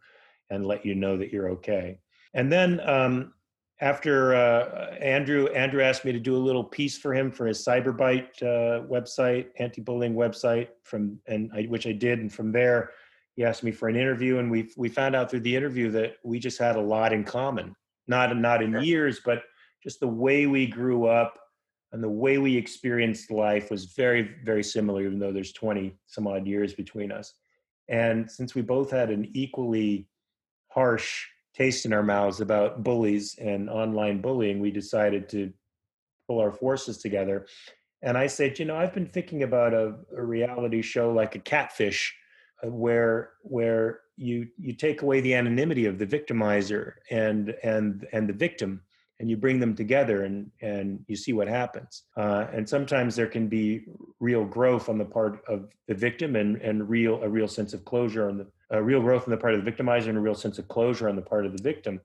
and 0.50 0.66
let 0.66 0.85
you 0.85 0.95
know 0.95 1.16
that 1.16 1.33
you're 1.33 1.50
okay. 1.50 1.99
And 2.35 2.52
then 2.52 2.81
um, 2.88 3.33
after 3.81 4.35
uh, 4.35 4.95
Andrew 5.00 5.49
Andrew 5.49 5.83
asked 5.83 6.04
me 6.04 6.12
to 6.12 6.21
do 6.21 6.37
a 6.37 6.38
little 6.38 6.64
piece 6.64 6.97
for 6.97 7.12
him 7.12 7.31
for 7.31 7.47
his 7.47 7.64
Cyberbyte 7.64 8.43
uh, 8.43 8.87
website, 8.87 9.49
anti-bullying 9.59 10.14
website, 10.14 10.69
from 10.85 11.19
and 11.26 11.50
I, 11.54 11.62
which 11.64 11.87
I 11.87 11.93
did, 11.93 12.21
and 12.21 12.33
from 12.33 12.52
there 12.52 12.93
he 13.35 13.45
asked 13.45 13.64
me 13.64 13.73
for 13.73 13.88
an 13.88 13.97
interview, 13.97 14.38
and 14.38 14.50
we 14.50 14.71
we 14.76 14.88
found 14.88 15.16
out 15.16 15.31
through 15.31 15.40
the 15.40 15.57
interview 15.57 15.90
that 15.93 16.16
we 16.23 16.38
just 16.38 16.59
had 16.59 16.76
a 16.76 16.81
lot 16.81 17.12
in 17.12 17.25
common, 17.25 17.75
not 18.07 18.37
not 18.37 18.62
in 18.62 18.81
years, 18.83 19.21
but 19.25 19.43
just 19.83 20.00
the 20.00 20.09
way 20.09 20.47
we 20.47 20.66
grew 20.66 21.07
up 21.07 21.38
and 21.95 22.03
the 22.03 22.09
way 22.09 22.39
we 22.39 22.57
experienced 22.57 23.31
life 23.31 23.71
was 23.71 23.85
very 23.85 24.35
very 24.43 24.65
similar, 24.65 25.03
even 25.03 25.21
though 25.21 25.33
there's 25.33 25.53
20 25.53 25.97
some 26.07 26.27
odd 26.27 26.45
years 26.45 26.75
between 26.75 27.13
us. 27.13 27.35
And 27.89 28.29
since 28.29 28.53
we 28.55 28.63
both 28.63 28.91
had 28.91 29.11
an 29.11 29.31
equally 29.33 30.09
harsh 30.69 31.25
taste 31.55 31.87
in 31.87 31.93
our 31.93 32.03
mouths 32.03 32.41
about 32.41 32.83
bullies 32.83 33.37
and 33.41 33.71
online 33.71 34.21
bullying, 34.21 34.59
we 34.59 34.73
decided 34.73 35.29
to 35.29 35.53
pull 36.27 36.41
our 36.41 36.51
forces 36.51 36.99
together. 36.99 37.47
And 38.03 38.19
I 38.19 38.27
said, 38.27 38.59
you 38.59 38.65
know, 38.65 38.77
I've 38.77 38.93
been 38.93 39.07
thinking 39.07 39.45
about 39.45 39.73
a, 39.73 39.95
a 40.17 40.23
reality 40.23 40.83
show 40.83 41.13
like 41.13 41.37
a 41.37 41.39
catfish, 41.39 42.13
uh, 42.65 42.71
where 42.71 43.35
where 43.43 44.01
you 44.17 44.49
you 44.59 44.73
take 44.73 45.03
away 45.03 45.21
the 45.21 45.35
anonymity 45.35 45.87
of 45.87 45.99
the 45.99 46.07
victimizer 46.07 46.95
and 47.09 47.55
and 47.63 48.09
and 48.13 48.29
the 48.29 48.33
victim, 48.33 48.83
and 49.21 49.30
you 49.30 49.37
bring 49.37 49.61
them 49.61 49.75
together 49.75 50.25
and 50.25 50.50
and 50.61 51.04
you 51.06 51.16
see 51.16 51.33
what 51.33 51.49
happens. 51.49 52.04
Uh, 52.16 52.47
and 52.52 52.68
sometimes 52.68 53.14
there 53.14 53.26
can 53.26 53.49
be 53.49 53.83
real 54.21 54.44
growth 54.44 54.88
on 54.88 54.99
the 54.99 55.04
part 55.04 55.42
of 55.49 55.71
the 55.88 55.94
victim 55.94 56.37
and 56.37 56.61
and 56.62 56.88
real 56.88 57.23
a 57.23 57.28
real 57.28 57.49
sense 57.49 57.75
of 57.75 57.85
closure 57.85 58.28
on 58.28 58.38
the 58.38 58.47
a 58.71 58.83
real 58.83 59.00
growth 59.00 59.25
on 59.25 59.30
the 59.30 59.37
part 59.37 59.54
of 59.54 59.64
the 59.64 59.71
victimizer 59.71 60.09
and 60.09 60.18
a 60.18 60.21
real 60.21 60.35
sense 60.35 60.59
of 60.59 60.66
closure 60.68 61.09
on 61.09 61.16
the 61.16 61.23
part 61.23 61.47
of 61.47 61.56
the 61.56 61.62
victim. 61.62 62.00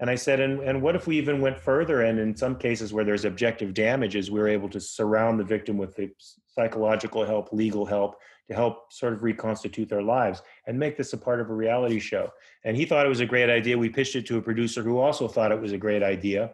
And 0.00 0.08
I 0.08 0.14
said, 0.14 0.38
and, 0.38 0.60
and 0.60 0.80
what 0.80 0.94
if 0.94 1.08
we 1.08 1.18
even 1.18 1.40
went 1.40 1.58
further? 1.58 2.02
And 2.02 2.20
in 2.20 2.36
some 2.36 2.56
cases 2.56 2.92
where 2.92 3.04
there's 3.04 3.24
objective 3.24 3.74
damages, 3.74 4.30
we're 4.30 4.46
able 4.46 4.68
to 4.68 4.80
surround 4.80 5.40
the 5.40 5.44
victim 5.44 5.76
with 5.76 5.96
the 5.96 6.10
psychological 6.54 7.24
help, 7.24 7.52
legal 7.52 7.84
help 7.84 8.14
to 8.48 8.54
help 8.54 8.92
sort 8.92 9.12
of 9.12 9.22
reconstitute 9.22 9.88
their 9.88 10.02
lives 10.02 10.42
and 10.66 10.78
make 10.78 10.96
this 10.96 11.12
a 11.12 11.18
part 11.18 11.40
of 11.40 11.50
a 11.50 11.54
reality 11.54 11.98
show. 11.98 12.32
And 12.64 12.76
he 12.76 12.84
thought 12.84 13.04
it 13.04 13.10
was 13.10 13.20
a 13.20 13.26
great 13.26 13.50
idea. 13.50 13.76
We 13.76 13.90
pitched 13.90 14.16
it 14.16 14.26
to 14.26 14.38
a 14.38 14.42
producer 14.42 14.82
who 14.82 14.98
also 14.98 15.28
thought 15.28 15.52
it 15.52 15.60
was 15.60 15.72
a 15.72 15.78
great 15.78 16.02
idea, 16.02 16.52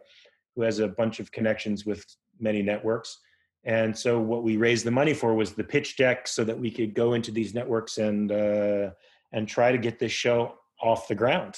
who 0.55 0.63
has 0.63 0.79
a 0.79 0.87
bunch 0.87 1.19
of 1.19 1.31
connections 1.31 1.85
with 1.85 2.05
many 2.39 2.61
networks. 2.61 3.19
And 3.63 3.97
so 3.97 4.19
what 4.19 4.43
we 4.43 4.57
raised 4.57 4.85
the 4.85 4.91
money 4.91 5.13
for 5.13 5.33
was 5.33 5.53
the 5.53 5.63
pitch 5.63 5.97
deck 5.97 6.27
so 6.27 6.43
that 6.43 6.59
we 6.59 6.69
could 6.69 6.93
go 6.93 7.13
into 7.13 7.31
these 7.31 7.53
networks 7.53 7.97
and 7.97 8.31
uh, 8.31 8.91
and 9.31 9.47
try 9.47 9.71
to 9.71 9.77
get 9.77 9.97
this 9.97 10.11
show 10.11 10.55
off 10.81 11.07
the 11.07 11.15
ground. 11.15 11.55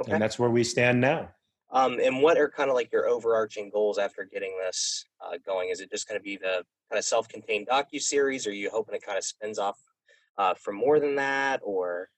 Okay. 0.00 0.12
And 0.12 0.22
that's 0.22 0.38
where 0.38 0.50
we 0.50 0.64
stand 0.64 1.00
now. 1.00 1.30
Um, 1.72 1.98
and 2.02 2.20
what 2.20 2.36
are 2.36 2.50
kind 2.50 2.68
of 2.68 2.74
like 2.74 2.92
your 2.92 3.08
overarching 3.08 3.70
goals 3.70 3.98
after 3.98 4.28
getting 4.30 4.54
this 4.62 5.06
uh, 5.20 5.38
going? 5.44 5.70
Is 5.70 5.80
it 5.80 5.90
just 5.90 6.06
going 6.06 6.20
to 6.20 6.22
be 6.22 6.36
the 6.36 6.64
kind 6.90 6.98
of 6.98 7.04
self-contained 7.04 7.68
docu 7.68 8.00
series? 8.00 8.46
Or 8.46 8.50
are 8.50 8.52
you 8.52 8.70
hoping 8.70 8.94
it 8.94 9.02
kind 9.02 9.16
of 9.16 9.24
spins 9.24 9.58
off 9.58 9.78
uh, 10.36 10.54
from 10.54 10.76
more 10.76 11.00
than 11.00 11.16
that? 11.16 11.60
Or 11.64 12.10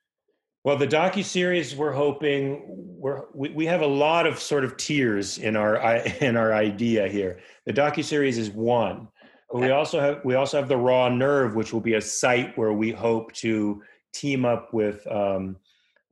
Well, 0.65 0.77
the 0.77 0.89
docu 0.89 1.23
series 1.23 1.77
we're 1.77 1.93
hoping 1.93 2.65
we're 2.67 3.27
we, 3.33 3.51
we 3.51 3.67
have 3.67 3.83
a 3.83 3.87
lot 3.87 4.27
of 4.27 4.41
sort 4.41 4.65
of 4.65 4.77
tiers 4.77 5.39
in 5.39 5.55
our 5.55 5.77
in 6.21 6.37
our 6.37 6.53
idea 6.53 7.07
here. 7.07 7.39
The 7.65 7.73
docu 7.73 8.03
series 8.03 8.39
is 8.39 8.51
one, 8.51 9.07
but 9.53 9.61
we 9.61 9.71
also 9.71 10.01
have 10.01 10.21
we 10.25 10.35
also 10.35 10.57
have 10.57 10.69
the 10.69 10.77
Raw 10.77 11.09
Nerve, 11.09 11.55
which 11.55 11.73
will 11.73 11.81
be 11.81 11.95
a 11.95 12.01
site 12.01 12.59
where 12.59 12.73
we 12.73 12.91
hope 12.91 13.33
to 13.35 13.83
team 14.13 14.45
up 14.45 14.75
with 14.75 15.07
um, 15.07 15.57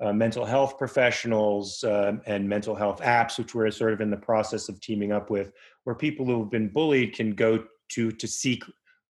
uh, 0.02 0.12
mental 0.12 0.44
health 0.44 0.78
professionals 0.78 1.84
um, 1.84 2.20
and 2.26 2.48
mental 2.48 2.74
health 2.74 3.00
apps, 3.00 3.38
which 3.38 3.54
we're 3.54 3.70
sort 3.70 3.92
of 3.92 4.00
in 4.00 4.10
the 4.10 4.16
process 4.16 4.68
of 4.68 4.80
teaming 4.80 5.12
up 5.12 5.30
with, 5.30 5.52
where 5.84 5.94
people 5.94 6.26
who 6.26 6.40
have 6.40 6.50
been 6.50 6.68
bullied 6.68 7.14
can 7.14 7.34
go 7.34 7.64
to 7.90 8.10
to 8.10 8.26
seek 8.26 8.64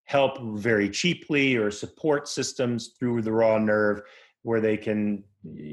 help 0.05 0.39
very 0.43 0.91
cheaply 0.91 1.57
or 1.57 1.71
support 1.71 2.29
systems 2.29 2.95
through 2.99 3.23
the 3.23 3.33
Raw 3.33 3.59
Nerve, 3.59 4.03
where 4.43 4.61
they 4.61 4.77
can 4.77 5.25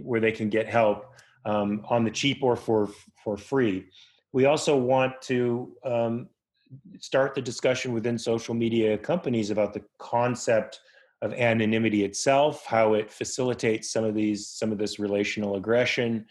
where 0.04 0.22
they 0.22 0.32
can 0.32 0.50
get 0.50 0.68
help 0.68 1.06
um, 1.46 1.84
on 1.90 2.04
the 2.04 2.12
cheap 2.12 2.42
or 2.42 2.56
for 2.56 2.90
for 3.24 3.36
free. 3.36 3.88
We 4.32 4.46
also 4.46 4.78
want 4.78 5.22
to 5.24 5.76
um, 5.84 6.30
start 7.00 7.36
the 7.36 7.42
discussion 7.42 7.94
within 7.94 8.18
social 8.18 8.54
media 8.54 8.98
companies 8.98 9.50
about 9.50 9.74
the 9.74 9.84
concept 9.98 10.80
of 11.22 11.34
anonymity 11.34 12.04
itself, 12.04 12.66
how 12.66 12.94
it 12.94 13.12
facilitates 13.12 13.92
some 13.92 14.04
of 14.04 14.16
these 14.16 14.48
some 14.48 14.72
of 14.72 14.78
this 14.78 15.00
relational 15.00 15.56
aggression, 15.56 16.26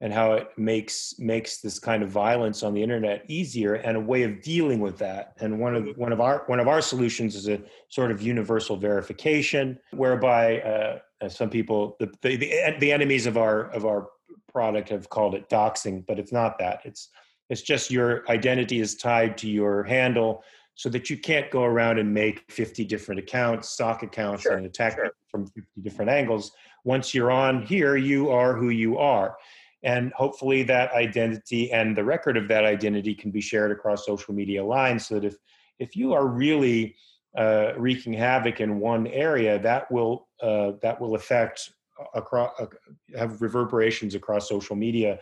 and 0.00 0.12
how 0.12 0.34
it 0.34 0.48
makes 0.58 1.14
makes 1.18 1.60
this 1.60 1.78
kind 1.78 2.02
of 2.02 2.10
violence 2.10 2.62
on 2.62 2.74
the 2.74 2.82
internet 2.82 3.24
easier 3.28 3.74
and 3.74 3.96
a 3.96 4.00
way 4.00 4.22
of 4.22 4.42
dealing 4.42 4.80
with 4.80 4.98
that. 4.98 5.32
And 5.40 5.58
one 5.58 5.74
of 5.74 5.88
one 5.96 6.12
of 6.12 6.20
our 6.20 6.44
one 6.46 6.60
of 6.60 6.68
our 6.68 6.82
solutions 6.82 7.34
is 7.34 7.48
a 7.48 7.62
sort 7.88 8.10
of 8.10 8.20
universal 8.20 8.76
verification, 8.76 9.78
whereby 9.92 10.60
uh, 10.60 10.98
as 11.22 11.36
some 11.36 11.50
people 11.50 11.96
the, 12.00 12.12
the 12.22 12.36
the 12.36 12.76
the 12.80 12.92
enemies 12.92 13.26
of 13.26 13.38
our 13.38 13.70
of 13.70 13.86
our 13.86 14.08
product 14.52 14.90
have 14.90 15.08
called 15.08 15.34
it 15.34 15.48
doxing, 15.48 16.04
but 16.06 16.18
it's 16.18 16.32
not 16.32 16.58
that. 16.58 16.80
It's 16.84 17.08
it's 17.50 17.62
just 17.62 17.90
your 17.90 18.28
identity 18.28 18.80
is 18.80 18.96
tied 18.96 19.38
to 19.38 19.48
your 19.48 19.84
handle 19.84 20.44
so 20.74 20.88
that 20.88 21.08
you 21.08 21.16
can't 21.16 21.50
go 21.50 21.62
around 21.62 21.98
and 21.98 22.12
make 22.12 22.50
50 22.50 22.84
different 22.84 23.20
accounts, 23.20 23.68
stock 23.70 24.02
accounts, 24.02 24.42
Sure, 24.42 24.56
and 24.56 24.66
attack 24.66 24.94
sure. 24.94 25.12
from 25.28 25.46
50 25.46 25.80
different 25.82 26.10
angles. 26.10 26.52
Once 26.84 27.14
you're 27.14 27.30
on 27.30 27.62
here, 27.62 27.96
you 27.96 28.30
are 28.30 28.54
who 28.54 28.70
you 28.70 28.98
are. 28.98 29.36
And 29.84 30.12
hopefully 30.14 30.62
that 30.64 30.92
identity 30.92 31.70
and 31.70 31.96
the 31.96 32.04
record 32.04 32.36
of 32.36 32.48
that 32.48 32.64
identity 32.64 33.14
can 33.14 33.30
be 33.30 33.40
shared 33.40 33.70
across 33.70 34.06
social 34.06 34.34
media 34.34 34.64
lines 34.64 35.06
so 35.06 35.20
that 35.20 35.24
if, 35.26 35.36
if 35.78 35.94
you 35.94 36.12
are 36.14 36.26
really 36.26 36.96
uh, 37.36 37.72
wreaking 37.76 38.14
havoc 38.14 38.60
in 38.60 38.80
one 38.80 39.06
area, 39.08 39.58
that 39.58 39.90
will, 39.92 40.28
uh, 40.42 40.72
that 40.82 41.00
will 41.00 41.14
affect 41.14 41.70
across, 42.14 42.52
uh, 42.58 42.66
have 43.16 43.40
reverberations 43.42 44.14
across 44.14 44.48
social 44.48 44.74
media, 44.74 45.20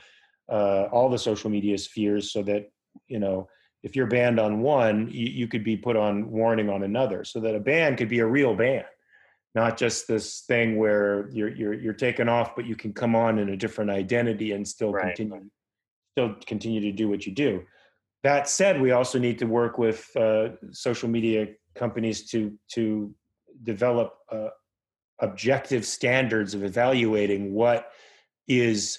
uh, 0.49 0.85
all 0.93 1.11
the 1.11 1.19
social 1.19 1.51
media 1.51 1.77
spheres 1.77 2.33
so 2.33 2.43
that, 2.43 2.71
you 3.09 3.19
know, 3.19 3.49
if 3.83 3.97
you're 3.97 4.07
banned 4.07 4.39
on 4.39 4.61
one, 4.61 5.09
you, 5.11 5.27
you 5.27 5.49
could 5.49 5.65
be 5.65 5.77
put 5.77 5.97
on 5.97 6.31
warning 6.31 6.69
on 6.71 6.83
another, 6.83 7.25
so 7.25 7.41
that 7.41 7.55
a 7.55 7.61
ban 7.61 7.97
could 7.97 8.09
be 8.09 8.21
a 8.21 8.27
real 8.27 8.55
ban, 8.55 8.85
not 9.55 9.77
just 9.77 10.07
this 10.07 10.43
thing 10.43 10.77
where 10.77 11.29
you're 11.33 11.49
you're 11.49 11.75
you're 11.75 11.93
taken 11.93 12.29
off, 12.29 12.55
but 12.55 12.67
you 12.67 12.77
can 12.77 12.93
come 12.93 13.17
on 13.17 13.39
in 13.39 13.49
a 13.49 13.57
different 13.57 13.91
identity 13.91 14.53
and 14.53 14.67
still 14.67 14.93
Right, 14.93 15.15
continue 15.15 15.51
still 16.13 16.35
continue 16.47 16.81
to 16.81 16.93
do 16.93 17.09
what 17.09 17.27
you 17.27 17.33
do. 17.33 17.65
That 18.23 18.49
said, 18.49 18.81
we 18.81 18.93
also 18.93 19.19
need 19.19 19.39
to 19.41 19.47
work 19.47 19.79
with 19.79 20.09
uh, 20.17 20.51
social 20.71 21.09
media 21.09 21.49
companies 21.75 22.31
to 22.31 22.57
to 22.75 23.15
develop 23.65 24.15
uh, 24.31 24.49
objective 25.21 25.85
standards 25.85 26.55
of 26.55 26.65
evaluating 26.65 27.53
what 27.53 27.91
is 28.49 28.99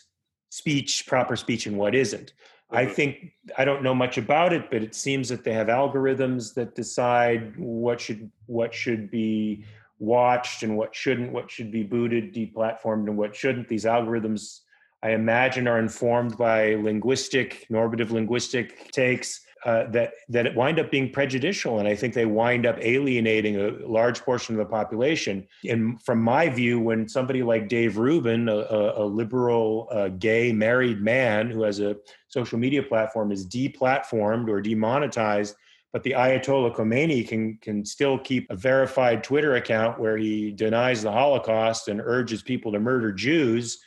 speech, 0.53 1.07
proper 1.07 1.35
speech, 1.35 1.65
and 1.65 1.75
what 1.77 1.95
isn't. 1.95 2.33
I 2.69 2.85
Mhm. 2.85 2.91
think 2.91 3.31
I 3.57 3.65
don't 3.65 3.81
know 3.81 3.95
much 3.95 4.19
about 4.19 4.53
it, 4.53 4.69
but 4.69 4.83
it 4.83 4.93
seems 4.93 5.29
that 5.29 5.43
they 5.43 5.53
have 5.53 5.65
algorithms 5.67 6.53
that 6.53 6.75
decide 6.75 7.57
what 7.57 7.99
should 7.99 8.29
what 8.45 8.71
should 8.71 9.09
be 9.09 9.65
watched 9.97 10.61
and 10.61 10.77
what 10.77 10.93
shouldn't, 10.93 11.31
what 11.31 11.49
should 11.49 11.71
be 11.71 11.81
booted, 11.81 12.33
deplatformed, 12.33 13.07
and 13.07 13.17
what 13.17 13.35
shouldn't. 13.35 13.67
These 13.67 13.85
algorithms, 13.85 14.61
I 15.01 15.11
imagine 15.11 15.67
are 15.67 15.79
informed 15.79 16.37
by 16.37 16.75
linguistic, 16.75 17.65
normative 17.69 18.11
linguistic 18.11 18.91
takes 18.91 19.42
uh, 19.65 19.89
that 19.91 20.13
that 20.29 20.45
it 20.45 20.55
wind 20.55 20.79
up 20.79 20.91
being 20.91 21.09
prejudicial, 21.09 21.79
and 21.79 21.87
I 21.87 21.95
think 21.95 22.13
they 22.13 22.25
wind 22.25 22.65
up 22.65 22.77
alienating 22.79 23.55
a 23.59 23.71
large 23.87 24.21
portion 24.21 24.55
of 24.55 24.59
the 24.59 24.71
population. 24.71 25.47
And 25.69 26.01
from 26.03 26.21
my 26.21 26.49
view, 26.49 26.79
when 26.79 27.07
somebody 27.07 27.43
like 27.43 27.69
Dave 27.69 27.97
Rubin, 27.97 28.49
a, 28.49 28.93
a 28.95 29.05
liberal, 29.05 29.87
uh, 29.91 30.09
gay, 30.09 30.51
married 30.51 31.01
man 31.01 31.49
who 31.49 31.63
has 31.63 31.79
a 31.79 31.95
social 32.27 32.59
media 32.59 32.83
platform, 32.83 33.31
is 33.31 33.47
deplatformed 33.47 34.49
or 34.49 34.61
demonetized, 34.61 35.55
but 35.93 36.03
the 36.03 36.11
Ayatollah 36.11 36.75
Khomeini 36.75 37.25
can 37.27 37.57
can 37.61 37.85
still 37.85 38.17
keep 38.17 38.49
a 38.49 38.55
verified 38.55 39.23
Twitter 39.23 39.55
account 39.55 39.99
where 39.99 40.17
he 40.17 40.51
denies 40.51 41.01
the 41.01 41.11
Holocaust 41.11 41.87
and 41.87 42.01
urges 42.01 42.41
people 42.43 42.71
to 42.71 42.79
murder 42.79 43.11
Jews 43.11 43.79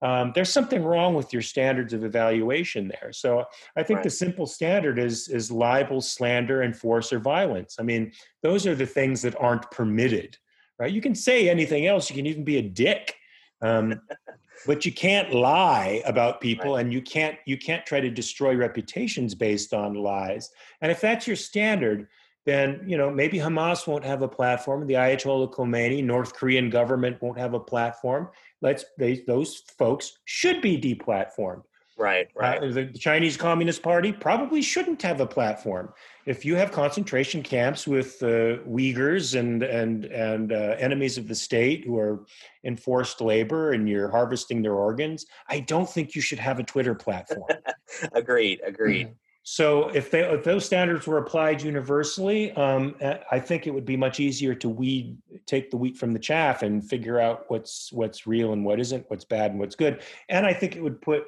um, 0.00 0.32
there's 0.34 0.52
something 0.52 0.84
wrong 0.84 1.14
with 1.14 1.32
your 1.32 1.42
standards 1.42 1.92
of 1.92 2.04
evaluation 2.04 2.88
there. 2.88 3.12
So 3.12 3.44
I 3.76 3.82
think 3.82 3.98
right. 3.98 4.04
the 4.04 4.10
simple 4.10 4.46
standard 4.46 4.98
is 4.98 5.28
is 5.28 5.50
libel, 5.50 6.00
slander, 6.00 6.62
and 6.62 6.76
force 6.76 7.12
or 7.12 7.18
violence. 7.18 7.76
I 7.80 7.82
mean, 7.82 8.12
those 8.42 8.66
are 8.66 8.74
the 8.74 8.86
things 8.86 9.22
that 9.22 9.38
aren't 9.40 9.68
permitted, 9.70 10.36
right? 10.78 10.92
You 10.92 11.00
can 11.00 11.14
say 11.14 11.48
anything 11.48 11.86
else. 11.86 12.08
You 12.10 12.16
can 12.16 12.26
even 12.26 12.44
be 12.44 12.58
a 12.58 12.62
dick, 12.62 13.16
um, 13.60 14.00
but 14.66 14.86
you 14.86 14.92
can't 14.92 15.32
lie 15.34 16.00
about 16.06 16.40
people, 16.40 16.74
right. 16.74 16.82
and 16.82 16.92
you 16.92 17.02
can't 17.02 17.36
you 17.44 17.58
can't 17.58 17.84
try 17.84 17.98
to 17.98 18.10
destroy 18.10 18.54
reputations 18.54 19.34
based 19.34 19.74
on 19.74 19.94
lies. 19.94 20.50
And 20.80 20.92
if 20.92 21.00
that's 21.00 21.26
your 21.26 21.36
standard, 21.36 22.06
then 22.46 22.82
you 22.86 22.96
know 22.96 23.10
maybe 23.10 23.38
Hamas 23.38 23.86
won't 23.86 24.04
have 24.04 24.22
a 24.22 24.28
platform, 24.28 24.86
the 24.86 24.94
Ayatollah 24.94 25.52
Khomeini, 25.52 26.04
North 26.04 26.34
Korean 26.34 26.70
government 26.70 27.20
won't 27.20 27.38
have 27.38 27.54
a 27.54 27.60
platform. 27.60 28.30
Let's 28.60 28.84
they, 28.98 29.22
those 29.26 29.62
folks 29.78 30.18
should 30.24 30.60
be 30.60 30.78
deplatformed. 30.78 31.62
Right, 31.98 32.28
uh, 32.36 32.40
right. 32.40 32.62
Uh, 32.62 32.70
the 32.72 32.86
Chinese 32.86 33.36
Communist 33.36 33.82
Party 33.82 34.12
probably 34.12 34.62
shouldn't 34.62 35.02
have 35.02 35.20
a 35.20 35.26
platform. 35.26 35.92
If 36.26 36.44
you 36.44 36.54
have 36.54 36.70
concentration 36.70 37.42
camps 37.42 37.88
with 37.88 38.22
uh, 38.22 38.62
Uyghurs 38.68 39.38
and 39.38 39.64
and 39.64 40.04
and 40.04 40.52
uh, 40.52 40.76
enemies 40.78 41.18
of 41.18 41.26
the 41.26 41.34
state 41.34 41.84
who 41.84 41.98
are 41.98 42.24
in 42.62 42.76
forced 42.76 43.20
labor 43.20 43.72
and 43.72 43.88
you're 43.88 44.08
harvesting 44.10 44.62
their 44.62 44.74
organs, 44.74 45.26
I 45.48 45.60
don't 45.60 45.88
think 45.88 46.14
you 46.14 46.22
should 46.22 46.38
have 46.38 46.60
a 46.60 46.62
Twitter 46.62 46.94
platform. 46.94 47.50
agreed, 48.12 48.60
agreed. 48.64 49.08
So 49.42 49.88
if, 49.88 50.10
they, 50.10 50.20
if 50.20 50.44
those 50.44 50.66
standards 50.66 51.06
were 51.06 51.18
applied 51.18 51.62
universally, 51.62 52.52
um, 52.52 52.96
I 53.30 53.40
think 53.40 53.66
it 53.66 53.70
would 53.70 53.86
be 53.86 53.96
much 53.96 54.20
easier 54.20 54.54
to 54.56 54.68
weed, 54.68 55.16
take 55.46 55.70
the 55.70 55.76
wheat 55.78 55.96
from 55.96 56.12
the 56.12 56.18
chaff, 56.18 56.62
and 56.62 56.86
figure 56.86 57.18
out 57.18 57.44
what's 57.48 57.90
what's 57.92 58.26
real 58.26 58.52
and 58.52 58.62
what 58.62 58.78
isn't, 58.78 59.06
what's 59.08 59.24
bad 59.24 59.52
and 59.52 59.60
what's 59.60 59.74
good. 59.74 60.02
And 60.28 60.44
I 60.44 60.52
think 60.52 60.76
it 60.76 60.82
would 60.82 61.00
put 61.00 61.24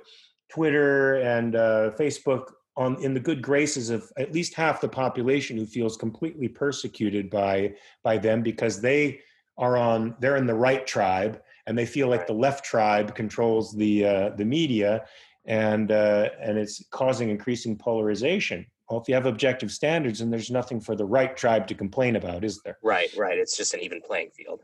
Twitter 0.50 1.14
and 1.17 1.57
uh, 1.57 1.93
Facebook 1.99 2.52
on 2.76 3.02
in 3.02 3.14
the 3.14 3.21
good 3.21 3.43
graces 3.43 3.90
of 3.90 4.11
at 4.19 4.33
least 4.33 4.55
half 4.55 4.81
the 4.81 4.88
population 4.88 5.57
who 5.57 5.67
feels 5.67 5.97
completely 5.97 6.49
persecuted 6.49 7.31
by 7.31 7.73
by 8.02 8.19
them 8.19 8.43
because 8.43 8.81
they 8.81 9.21
are 9.59 9.76
on 9.76 10.14
they're 10.21 10.37
in 10.37 10.47
the 10.47 10.55
right 10.55 10.87
tribe 10.87 11.40
and 11.67 11.76
they 11.76 11.87
feel 11.87 12.09
like 12.09 12.26
the 12.26 12.33
left 12.33 12.64
tribe 12.64 13.14
controls 13.14 13.73
the 13.75 14.05
uh, 14.05 14.31
the 14.31 14.45
media 14.45 15.05
and 15.44 15.90
uh, 15.90 16.28
and 16.40 16.59
it's 16.59 16.85
causing 16.90 17.30
increasing 17.30 17.76
polarization. 17.76 18.66
Well, 18.90 19.00
if 19.00 19.09
you 19.09 19.14
have 19.14 19.26
objective 19.26 19.70
standards, 19.70 20.20
and 20.20 20.32
there's 20.32 20.50
nothing 20.50 20.80
for 20.80 20.97
the 20.97 21.04
right 21.04 21.37
tribe 21.37 21.68
to 21.68 21.75
complain 21.75 22.16
about, 22.16 22.44
is 22.44 22.61
there? 22.62 22.76
Right, 22.82 23.09
right. 23.16 23.38
It's 23.38 23.56
just 23.56 23.73
an 23.73 23.80
even 23.80 24.00
playing 24.00 24.30
field. 24.30 24.62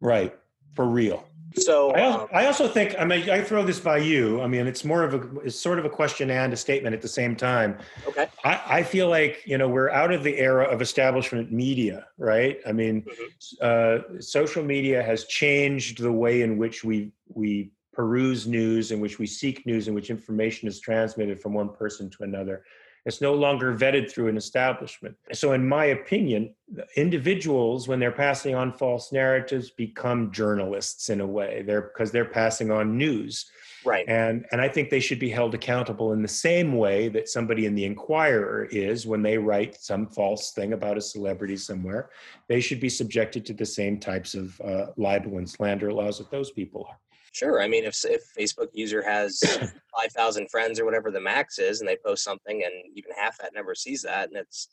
Right, 0.00 0.34
for 0.74 0.86
real. 0.86 1.26
So 1.56 1.90
I 1.92 2.02
also, 2.02 2.20
um, 2.20 2.28
I 2.32 2.46
also 2.46 2.68
think 2.68 2.94
I 2.98 3.04
mean 3.04 3.28
I 3.30 3.42
throw 3.42 3.64
this 3.64 3.80
by 3.80 3.98
you. 3.98 4.40
I 4.42 4.46
mean 4.46 4.66
it's 4.66 4.84
more 4.84 5.02
of 5.02 5.14
a 5.14 5.40
it's 5.40 5.58
sort 5.58 5.78
of 5.78 5.84
a 5.84 5.90
question 5.90 6.30
and 6.30 6.52
a 6.52 6.56
statement 6.56 6.94
at 6.94 7.00
the 7.00 7.08
same 7.08 7.34
time. 7.34 7.78
Okay. 8.06 8.28
I, 8.44 8.60
I 8.66 8.82
feel 8.82 9.08
like 9.08 9.42
you 9.46 9.56
know 9.56 9.68
we're 9.68 9.90
out 9.90 10.12
of 10.12 10.22
the 10.22 10.36
era 10.38 10.64
of 10.64 10.82
establishment 10.82 11.50
media, 11.50 12.06
right? 12.18 12.58
I 12.66 12.72
mean, 12.72 13.02
mm-hmm. 13.02 14.16
uh, 14.16 14.20
social 14.20 14.62
media 14.62 15.02
has 15.02 15.24
changed 15.24 16.00
the 16.00 16.12
way 16.12 16.42
in 16.42 16.58
which 16.58 16.84
we 16.84 17.12
we 17.28 17.70
peruse 17.98 18.46
news, 18.46 18.92
in 18.92 19.00
which 19.00 19.18
we 19.18 19.26
seek 19.26 19.66
news, 19.66 19.88
in 19.88 19.94
which 19.94 20.08
information 20.08 20.68
is 20.68 20.78
transmitted 20.78 21.42
from 21.42 21.52
one 21.52 21.68
person 21.68 22.08
to 22.08 22.22
another. 22.22 22.62
It's 23.04 23.20
no 23.20 23.34
longer 23.34 23.74
vetted 23.74 24.08
through 24.08 24.28
an 24.28 24.36
establishment. 24.36 25.16
So, 25.32 25.52
in 25.52 25.68
my 25.68 25.86
opinion, 25.86 26.54
individuals, 26.94 27.88
when 27.88 27.98
they're 27.98 28.12
passing 28.12 28.54
on 28.54 28.72
false 28.72 29.10
narratives, 29.10 29.70
become 29.70 30.30
journalists 30.30 31.08
in 31.08 31.20
a 31.20 31.26
way. 31.26 31.64
They're 31.66 31.90
because 31.92 32.12
they're 32.12 32.24
passing 32.24 32.70
on 32.70 32.96
news. 32.96 33.50
Right. 33.88 34.06
And 34.06 34.44
and 34.52 34.60
I 34.60 34.68
think 34.68 34.90
they 34.90 35.00
should 35.00 35.18
be 35.18 35.30
held 35.30 35.54
accountable 35.54 36.12
in 36.12 36.20
the 36.20 36.28
same 36.28 36.76
way 36.76 37.08
that 37.08 37.28
somebody 37.28 37.64
in 37.64 37.74
the 37.74 37.84
Inquirer 37.84 38.66
is 38.66 39.06
when 39.06 39.22
they 39.22 39.38
write 39.38 39.80
some 39.80 40.06
false 40.06 40.52
thing 40.52 40.74
about 40.74 40.98
a 40.98 41.00
celebrity 41.00 41.56
somewhere. 41.56 42.10
They 42.48 42.60
should 42.60 42.80
be 42.80 42.90
subjected 42.90 43.46
to 43.46 43.54
the 43.54 43.64
same 43.64 43.98
types 43.98 44.34
of 44.34 44.60
uh, 44.60 44.86
libel 44.98 45.38
and 45.38 45.48
slander 45.48 45.90
laws 45.90 46.18
that 46.18 46.30
those 46.30 46.50
people 46.50 46.86
are. 46.88 46.98
Sure. 47.32 47.62
I 47.62 47.68
mean, 47.68 47.84
if 47.84 47.98
if 48.04 48.22
Facebook 48.38 48.68
user 48.74 49.00
has 49.00 49.40
five 49.98 50.12
thousand 50.12 50.50
friends 50.50 50.78
or 50.78 50.84
whatever 50.84 51.10
the 51.10 51.20
max 51.20 51.58
is, 51.58 51.80
and 51.80 51.88
they 51.88 51.96
post 52.04 52.24
something, 52.24 52.62
and 52.64 52.74
even 52.94 53.12
half 53.18 53.38
that 53.38 53.54
never 53.54 53.74
sees 53.74 54.02
that, 54.02 54.28
and 54.28 54.36
it's 54.36 54.68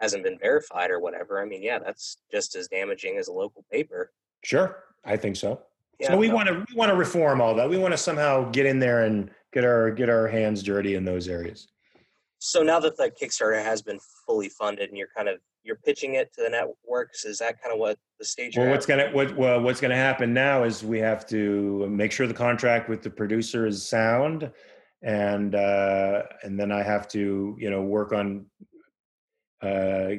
hasn't 0.00 0.24
been 0.24 0.38
verified 0.38 0.90
or 0.90 1.00
whatever. 1.00 1.40
I 1.40 1.46
mean, 1.46 1.62
yeah, 1.62 1.78
that's 1.78 2.18
just 2.30 2.54
as 2.54 2.68
damaging 2.68 3.16
as 3.18 3.28
a 3.28 3.32
local 3.32 3.64
paper. 3.72 4.12
Sure, 4.44 4.84
I 5.04 5.16
think 5.16 5.36
so. 5.36 5.62
Yeah, 6.00 6.08
so 6.08 6.16
we 6.16 6.30
want 6.30 6.48
to 6.48 6.64
we 6.68 6.76
want 6.76 6.90
to 6.90 6.96
reform 6.96 7.40
all 7.40 7.54
that. 7.56 7.68
We 7.68 7.78
want 7.78 7.92
to 7.92 7.98
somehow 7.98 8.48
get 8.50 8.66
in 8.66 8.78
there 8.78 9.04
and 9.04 9.30
get 9.52 9.64
our 9.64 9.90
get 9.90 10.08
our 10.08 10.28
hands 10.28 10.62
dirty 10.62 10.94
in 10.94 11.04
those 11.04 11.28
areas. 11.28 11.68
So 12.38 12.62
now 12.62 12.78
that 12.80 12.96
the 12.96 13.10
Kickstarter 13.10 13.62
has 13.62 13.82
been 13.82 13.98
fully 14.24 14.48
funded, 14.48 14.90
and 14.90 14.96
you're 14.96 15.08
kind 15.16 15.28
of 15.28 15.38
you're 15.64 15.76
pitching 15.84 16.14
it 16.14 16.32
to 16.34 16.42
the 16.42 16.50
networks. 16.50 17.24
Is 17.24 17.38
that 17.38 17.60
kind 17.60 17.72
of 17.72 17.80
what 17.80 17.98
the 18.18 18.24
stage? 18.24 18.56
Well, 18.56 18.70
what's 18.70 18.86
gonna 18.86 19.10
what 19.10 19.36
well, 19.36 19.60
what's 19.60 19.80
gonna 19.80 19.96
happen 19.96 20.32
now 20.32 20.62
is 20.62 20.84
we 20.84 21.00
have 21.00 21.26
to 21.28 21.86
make 21.88 22.12
sure 22.12 22.26
the 22.26 22.34
contract 22.34 22.88
with 22.88 23.02
the 23.02 23.10
producer 23.10 23.66
is 23.66 23.86
sound, 23.86 24.50
and 25.02 25.56
uh, 25.56 26.22
and 26.44 26.58
then 26.58 26.70
I 26.70 26.82
have 26.82 27.08
to 27.08 27.56
you 27.58 27.70
know 27.70 27.82
work 27.82 28.12
on 28.12 28.46
uh, 29.62 30.10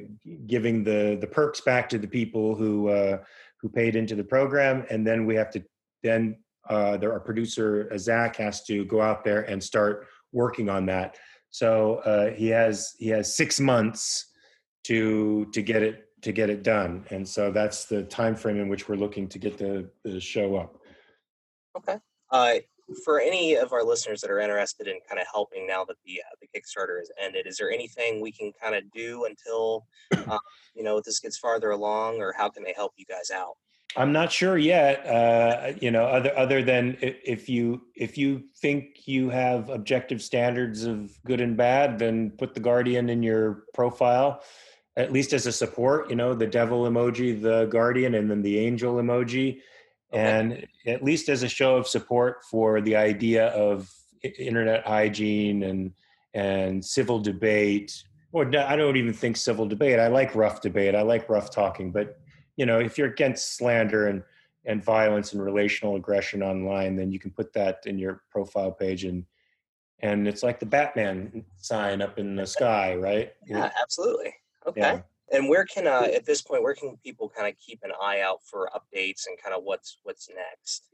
giving 0.46 0.84
the 0.84 1.18
the 1.22 1.28
perks 1.28 1.62
back 1.62 1.88
to 1.90 1.98
the 1.98 2.08
people 2.08 2.56
who 2.56 2.90
uh, 2.90 3.20
who 3.62 3.70
paid 3.70 3.96
into 3.96 4.16
the 4.16 4.24
program, 4.24 4.86
and 4.90 5.06
then 5.06 5.26
we 5.26 5.36
have 5.36 5.52
to 5.52 5.64
then 6.04 6.38
uh, 6.70 6.98
there 6.98 7.12
our 7.12 7.20
producer 7.20 7.92
Zach 7.98 8.36
has 8.38 8.64
to 8.66 8.86
go 8.86 9.02
out 9.02 9.24
there 9.24 9.42
and 9.42 9.62
start 9.62 10.08
working 10.32 10.70
on 10.70 10.86
that. 10.86 11.18
So 11.50 11.96
uh, 12.06 12.32
he 12.32 12.48
has 12.50 12.94
he 13.00 13.10
has 13.10 13.36
six 13.36 13.60
months 13.60 14.32
to 14.86 15.46
to 15.54 15.62
get 15.62 15.84
it 15.84 16.06
to 16.22 16.32
get 16.32 16.50
it 16.50 16.64
done. 16.64 17.06
And 17.12 17.28
so 17.28 17.52
that's 17.52 17.86
the 17.86 18.04
time 18.04 18.36
frame 18.36 18.60
in 18.60 18.68
which 18.68 18.90
we're 18.90 18.96
looking 18.96 19.28
to 19.30 19.40
get 19.40 19.58
the, 19.58 19.90
the 20.04 20.20
show 20.20 20.56
up. 20.58 20.78
Okay. 21.78 21.98
Uh, 22.30 22.56
for 23.04 23.20
any 23.20 23.56
of 23.56 23.74
our 23.74 23.84
listeners 23.84 24.22
that 24.22 24.32
are 24.32 24.40
interested 24.40 24.88
in 24.88 25.00
kind 25.08 25.20
of 25.20 25.28
helping 25.32 25.68
now 25.68 25.84
that 25.86 25.98
the 26.06 26.22
uh, 26.22 26.36
the 26.42 26.48
kickstarter 26.48 27.00
has 27.00 27.12
ended 27.22 27.48
is 27.48 27.58
there 27.58 27.72
anything 27.72 28.22
we 28.22 28.32
can 28.32 28.52
kind 28.62 28.76
of 28.76 28.90
do 28.92 29.26
until 29.26 29.86
uh, 30.30 30.40
you 30.76 30.84
know 30.84 31.02
this 31.04 31.20
gets 31.20 31.38
farther 31.38 31.72
along 31.72 32.20
or 32.22 32.34
how 32.34 32.50
can 32.50 32.64
they 32.64 32.74
help 32.76 32.94
you 32.98 33.06
guys 33.06 33.32
out 33.32 33.54
i'm 33.96 34.12
not 34.12 34.32
sure 34.32 34.58
yet 34.58 35.06
uh, 35.06 35.74
you 35.80 35.92
know 35.92 36.06
other 36.06 36.38
other 36.38 36.64
than 36.64 36.98
if 37.02 37.50
you 37.50 37.82
if 37.96 38.18
you 38.18 38.44
think 38.62 39.08
you 39.08 39.30
have 39.30 39.70
objective 39.70 40.22
standards 40.22 40.86
of 40.86 41.12
good 41.24 41.42
and 41.42 41.58
bad 41.58 42.00
then 42.00 42.32
put 42.32 42.54
the 42.54 42.60
guardian 42.60 43.10
in 43.10 43.24
your 43.24 43.64
profile 43.74 44.42
at 45.00 45.14
least 45.14 45.32
as 45.32 45.46
a 45.46 45.52
support, 45.52 46.10
you 46.10 46.16
know, 46.18 46.34
the 46.34 46.46
devil 46.46 46.84
emoji, 46.84 47.42
the 47.42 47.66
guardian, 47.68 48.16
and 48.16 48.30
then 48.30 48.42
the 48.42 48.60
angel 48.60 48.96
emoji. 48.96 49.62
Okay. 50.14 50.22
And 50.22 50.68
at 50.86 51.04
least 51.04 51.30
as 51.30 51.44
a 51.44 51.50
show 51.50 51.76
of 51.76 51.88
support 51.88 52.44
for 52.46 52.82
the 52.82 52.96
idea 52.96 53.48
of 53.50 53.92
internet 54.24 54.86
hygiene 54.86 55.64
and 55.64 55.94
and 56.34 56.84
civil 56.84 57.20
debate. 57.20 58.04
Or 58.32 58.46
I 58.56 58.76
don't 58.76 58.98
even 58.98 59.14
think 59.14 59.38
civil 59.38 59.68
debate. 59.68 60.00
I 60.00 60.08
like 60.08 60.36
rough 60.36 60.62
debate. 60.62 60.96
I 60.96 61.02
like 61.02 61.30
rough 61.30 61.52
talking. 61.52 61.92
But 61.92 62.20
you 62.56 62.66
know, 62.66 62.80
if 62.80 62.98
you're 62.98 63.10
against 63.10 63.56
slander 63.58 64.08
and 64.08 64.24
and 64.66 64.84
violence 64.84 65.34
and 65.34 65.44
relational 65.44 65.96
aggression 65.96 66.44
online, 66.44 66.96
then 66.96 67.12
you 67.12 67.20
can 67.20 67.32
put 67.32 67.54
that 67.54 67.82
in 67.86 67.98
your 67.98 68.24
profile 68.30 68.72
page 68.72 69.04
and 69.04 69.26
and 70.02 70.28
it's 70.28 70.44
like 70.44 70.60
the 70.60 70.66
Batman 70.66 71.44
sign 71.58 72.02
up 72.02 72.18
in 72.18 72.36
the 72.36 72.48
sky, 72.48 72.96
right? 72.96 73.34
Yeah, 73.46 73.70
absolutely. 73.82 74.34
Okay. 74.66 74.80
Yeah. 74.80 75.02
And 75.32 75.48
where 75.48 75.66
can 75.66 75.88
uh, 75.88 76.08
at 76.14 76.26
this 76.26 76.42
point 76.42 76.64
where 76.64 76.74
can 76.74 76.98
people 77.04 77.30
kind 77.30 77.48
of 77.48 77.56
keep 77.60 77.80
an 77.84 77.92
eye 78.02 78.22
out 78.22 78.40
for 78.50 78.70
updates 78.76 79.28
and 79.28 79.38
kind 79.42 79.56
of 79.56 79.64
what's 79.64 79.98
what's 80.04 80.30
next? 80.30 80.88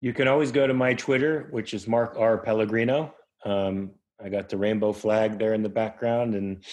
You 0.00 0.12
can 0.12 0.28
always 0.28 0.52
go 0.52 0.66
to 0.66 0.74
my 0.74 0.94
Twitter, 0.94 1.48
which 1.50 1.74
is 1.74 1.88
Mark 1.88 2.14
R 2.18 2.38
Pellegrino. 2.38 3.14
Um, 3.44 3.92
I 4.22 4.28
got 4.28 4.48
the 4.48 4.56
rainbow 4.56 4.92
flag 4.92 5.38
there 5.38 5.54
in 5.54 5.62
the 5.62 5.68
background, 5.68 6.34
and 6.34 6.64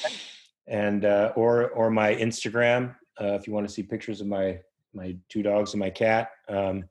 and 0.68 1.06
uh, 1.06 1.32
or 1.36 1.70
or 1.70 1.90
my 1.90 2.14
Instagram 2.16 2.96
uh, 3.20 3.34
if 3.34 3.48
you 3.48 3.54
want 3.54 3.68
to 3.68 3.74
see 3.74 3.84
pictures 3.84 4.22
of 4.22 4.28
my 4.28 4.60
my 4.94 5.16
two 5.30 5.44
dogs 5.44 5.74
and 5.74 5.80
my 5.80 5.90
cat. 5.90 6.30
Um, 6.50 6.86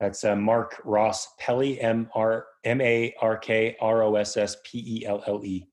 that's 0.00 0.24
uh, 0.24 0.34
Mark 0.34 0.80
Ross 0.84 1.28
Pelly, 1.38 1.80
M 1.80 2.08
R 2.14 2.46
M 2.64 2.80
A 2.80 3.14
R 3.20 3.36
K 3.36 3.76
R 3.80 4.02
O 4.02 4.16
S 4.16 4.36
S 4.36 4.56
P 4.64 4.98
E 4.98 5.06
L 5.06 5.22
L 5.26 5.44
E. 5.44 5.66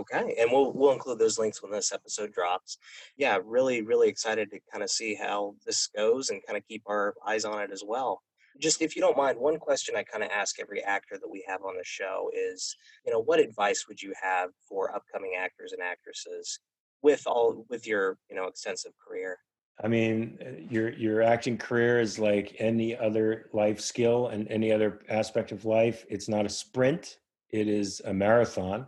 Okay, 0.00 0.34
and 0.38 0.50
we'll 0.50 0.72
we'll 0.72 0.92
include 0.92 1.18
those 1.18 1.38
links 1.38 1.62
when 1.62 1.70
this 1.70 1.92
episode 1.92 2.32
drops. 2.32 2.78
Yeah, 3.18 3.38
really, 3.44 3.82
really 3.82 4.08
excited 4.08 4.50
to 4.50 4.58
kind 4.72 4.82
of 4.82 4.90
see 4.90 5.14
how 5.14 5.54
this 5.66 5.88
goes 5.88 6.30
and 6.30 6.40
kind 6.46 6.56
of 6.56 6.66
keep 6.66 6.82
our 6.86 7.14
eyes 7.26 7.44
on 7.44 7.60
it 7.60 7.70
as 7.70 7.84
well. 7.86 8.22
Just 8.58 8.80
if 8.80 8.96
you 8.96 9.02
don't 9.02 9.16
mind, 9.16 9.38
one 9.38 9.58
question 9.58 9.96
I 9.96 10.02
kind 10.02 10.24
of 10.24 10.30
ask 10.30 10.58
every 10.58 10.82
actor 10.82 11.18
that 11.20 11.30
we 11.30 11.44
have 11.46 11.62
on 11.64 11.76
the 11.76 11.84
show 11.84 12.30
is, 12.34 12.74
you 13.04 13.12
know, 13.12 13.20
what 13.20 13.40
advice 13.40 13.86
would 13.88 14.00
you 14.00 14.14
have 14.20 14.50
for 14.66 14.94
upcoming 14.94 15.32
actors 15.38 15.72
and 15.72 15.82
actresses 15.82 16.60
with 17.02 17.22
all 17.26 17.66
with 17.68 17.86
your 17.86 18.16
you 18.30 18.36
know 18.36 18.46
extensive 18.46 18.92
career? 19.06 19.38
I 19.82 19.88
mean, 19.88 20.38
uh, 20.40 20.62
your 20.70 20.90
your 20.92 21.22
acting 21.22 21.58
career 21.58 22.00
is 22.00 22.18
like 22.18 22.56
any 22.58 22.96
other 22.96 23.50
life 23.52 23.80
skill 23.80 24.28
and 24.28 24.48
any 24.48 24.72
other 24.72 25.00
aspect 25.10 25.52
of 25.52 25.66
life. 25.66 26.06
It's 26.08 26.28
not 26.28 26.46
a 26.46 26.50
sprint; 26.50 27.18
it 27.50 27.68
is 27.68 28.00
a 28.06 28.14
marathon, 28.14 28.86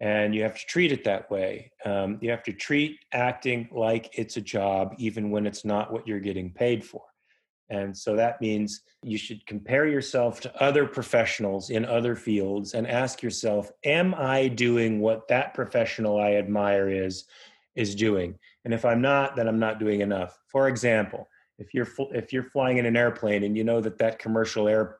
and 0.00 0.34
you 0.34 0.42
have 0.42 0.58
to 0.58 0.66
treat 0.66 0.92
it 0.92 1.04
that 1.04 1.30
way. 1.30 1.72
Um, 1.84 2.18
you 2.20 2.30
have 2.30 2.44
to 2.44 2.52
treat 2.52 2.98
acting 3.12 3.68
like 3.72 4.10
it's 4.16 4.36
a 4.36 4.40
job, 4.40 4.94
even 4.98 5.30
when 5.30 5.46
it's 5.46 5.64
not 5.64 5.92
what 5.92 6.06
you're 6.06 6.20
getting 6.20 6.52
paid 6.52 6.84
for. 6.84 7.02
And 7.70 7.96
so 7.96 8.16
that 8.16 8.40
means 8.40 8.82
you 9.02 9.18
should 9.18 9.44
compare 9.46 9.86
yourself 9.86 10.40
to 10.40 10.62
other 10.62 10.86
professionals 10.86 11.70
in 11.70 11.84
other 11.84 12.16
fields 12.16 12.74
and 12.74 12.86
ask 12.86 13.22
yourself, 13.22 13.70
am 13.84 14.14
I 14.14 14.48
doing 14.48 15.00
what 15.00 15.28
that 15.28 15.52
professional 15.54 16.18
I 16.18 16.34
admire 16.34 16.88
is 16.88 17.24
is 17.74 17.94
doing? 17.94 18.38
And 18.64 18.72
if 18.72 18.84
I'm 18.84 19.02
not, 19.02 19.36
then 19.36 19.48
I'm 19.48 19.58
not 19.58 19.78
doing 19.78 20.00
enough. 20.00 20.38
For 20.46 20.68
example, 20.68 21.28
if 21.58 21.74
you're 21.74 21.88
if 22.14 22.32
you're 22.32 22.44
flying 22.44 22.78
in 22.78 22.86
an 22.86 22.96
airplane 22.96 23.44
and 23.44 23.56
you 23.56 23.64
know 23.64 23.80
that 23.80 23.98
that 23.98 24.18
commercial 24.18 24.68
air 24.68 24.98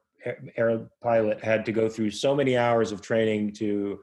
air 0.57 0.89
pilot 1.03 1.43
had 1.43 1.65
to 1.65 1.73
go 1.73 1.89
through 1.89 2.11
so 2.11 2.35
many 2.35 2.57
hours 2.57 2.93
of 2.93 3.01
training 3.01 3.53
to 3.53 4.01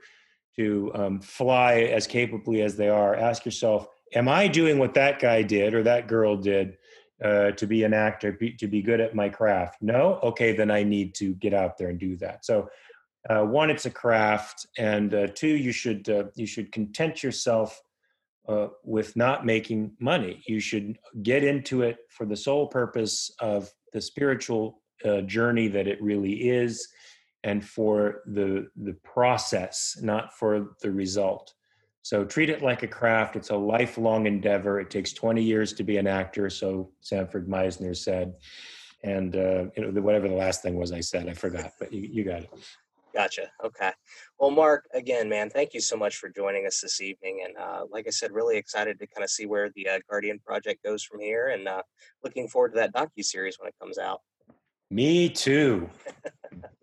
to 0.57 0.91
um, 0.95 1.21
fly 1.21 1.79
as 1.81 2.07
capably 2.07 2.61
as 2.61 2.75
they 2.75 2.89
are, 2.89 3.15
ask 3.15 3.45
yourself, 3.45 3.87
am 4.13 4.27
I 4.27 4.47
doing 4.47 4.79
what 4.79 4.93
that 4.93 5.19
guy 5.19 5.41
did 5.41 5.73
or 5.73 5.83
that 5.83 6.07
girl 6.07 6.37
did 6.37 6.77
uh, 7.23 7.51
to 7.51 7.67
be 7.67 7.83
an 7.83 7.93
actor, 7.93 8.31
be, 8.31 8.53
to 8.53 8.67
be 8.67 8.81
good 8.81 9.01
at 9.01 9.15
my 9.15 9.29
craft? 9.29 9.81
No? 9.81 10.19
Okay, 10.23 10.55
then 10.55 10.71
I 10.71 10.83
need 10.83 11.15
to 11.15 11.33
get 11.35 11.53
out 11.53 11.77
there 11.77 11.89
and 11.89 11.99
do 11.99 12.15
that. 12.17 12.45
So, 12.45 12.69
uh, 13.29 13.43
one, 13.43 13.69
it's 13.71 13.87
a 13.87 13.91
craft, 13.91 14.67
and 14.77 15.13
uh, 15.13 15.27
two, 15.33 15.47
you 15.47 15.71
should 15.71 16.07
uh, 16.09 16.25
you 16.35 16.45
should 16.45 16.71
content 16.71 17.23
yourself 17.23 17.81
uh, 18.47 18.67
with 18.83 19.15
not 19.15 19.47
making 19.47 19.91
money. 19.99 20.43
You 20.47 20.59
should 20.59 20.99
get 21.23 21.43
into 21.43 21.81
it 21.81 21.97
for 22.09 22.27
the 22.27 22.35
sole 22.35 22.67
purpose 22.67 23.31
of 23.39 23.73
the 23.93 24.01
spiritual 24.01 24.81
uh, 25.03 25.21
journey 25.21 25.67
that 25.69 25.87
it 25.87 25.99
really 26.01 26.49
is, 26.49 26.87
and 27.45 27.63
for 27.63 28.23
the 28.25 28.67
the 28.75 28.93
process, 29.03 29.97
not 30.01 30.33
for 30.33 30.75
the 30.81 30.91
result. 30.91 31.53
So 32.01 32.25
treat 32.25 32.49
it 32.49 32.61
like 32.61 32.83
a 32.83 32.87
craft. 32.87 33.35
It's 33.35 33.51
a 33.51 33.55
lifelong 33.55 34.27
endeavor. 34.27 34.79
It 34.79 34.89
takes 34.89 35.13
20 35.13 35.41
years 35.41 35.73
to 35.73 35.83
be 35.83 35.97
an 35.97 36.07
actor, 36.07 36.49
so 36.49 36.91
Sanford 37.01 37.47
Meisner 37.47 37.95
said. 37.95 38.33
And 39.03 39.35
uh, 39.35 39.65
you 39.77 39.91
know, 39.91 40.01
whatever 40.01 40.27
the 40.27 40.35
last 40.35 40.61
thing 40.61 40.75
was 40.75 40.91
I 40.91 40.99
said, 40.99 41.29
I 41.29 41.33
forgot, 41.33 41.71
but 41.79 41.93
you, 41.93 42.01
you 42.01 42.23
got 42.23 42.41
it. 42.43 42.49
Gotcha. 43.13 43.49
Okay. 43.63 43.91
Well, 44.39 44.51
Mark, 44.51 44.89
again, 44.93 45.29
man, 45.29 45.49
thank 45.49 45.73
you 45.73 45.79
so 45.79 45.95
much 45.95 46.17
for 46.17 46.29
joining 46.29 46.67
us 46.67 46.81
this 46.81 46.99
evening. 46.99 47.45
And 47.45 47.55
uh, 47.57 47.85
like 47.89 48.07
I 48.07 48.09
said, 48.09 48.31
really 48.31 48.57
excited 48.57 48.99
to 48.99 49.07
kind 49.07 49.23
of 49.23 49.29
see 49.29 49.45
where 49.45 49.69
the 49.75 49.87
uh, 49.87 49.99
Guardian 50.09 50.39
project 50.39 50.83
goes 50.83 51.03
from 51.03 51.21
here, 51.21 51.47
and 51.49 51.67
uh, 51.67 51.81
looking 52.23 52.47
forward 52.47 52.73
to 52.73 52.75
that 52.75 52.93
docu 52.93 53.23
series 53.23 53.57
when 53.59 53.69
it 53.69 53.75
comes 53.79 53.97
out. 53.97 54.21
Me 54.89 55.29
too. 55.29 55.89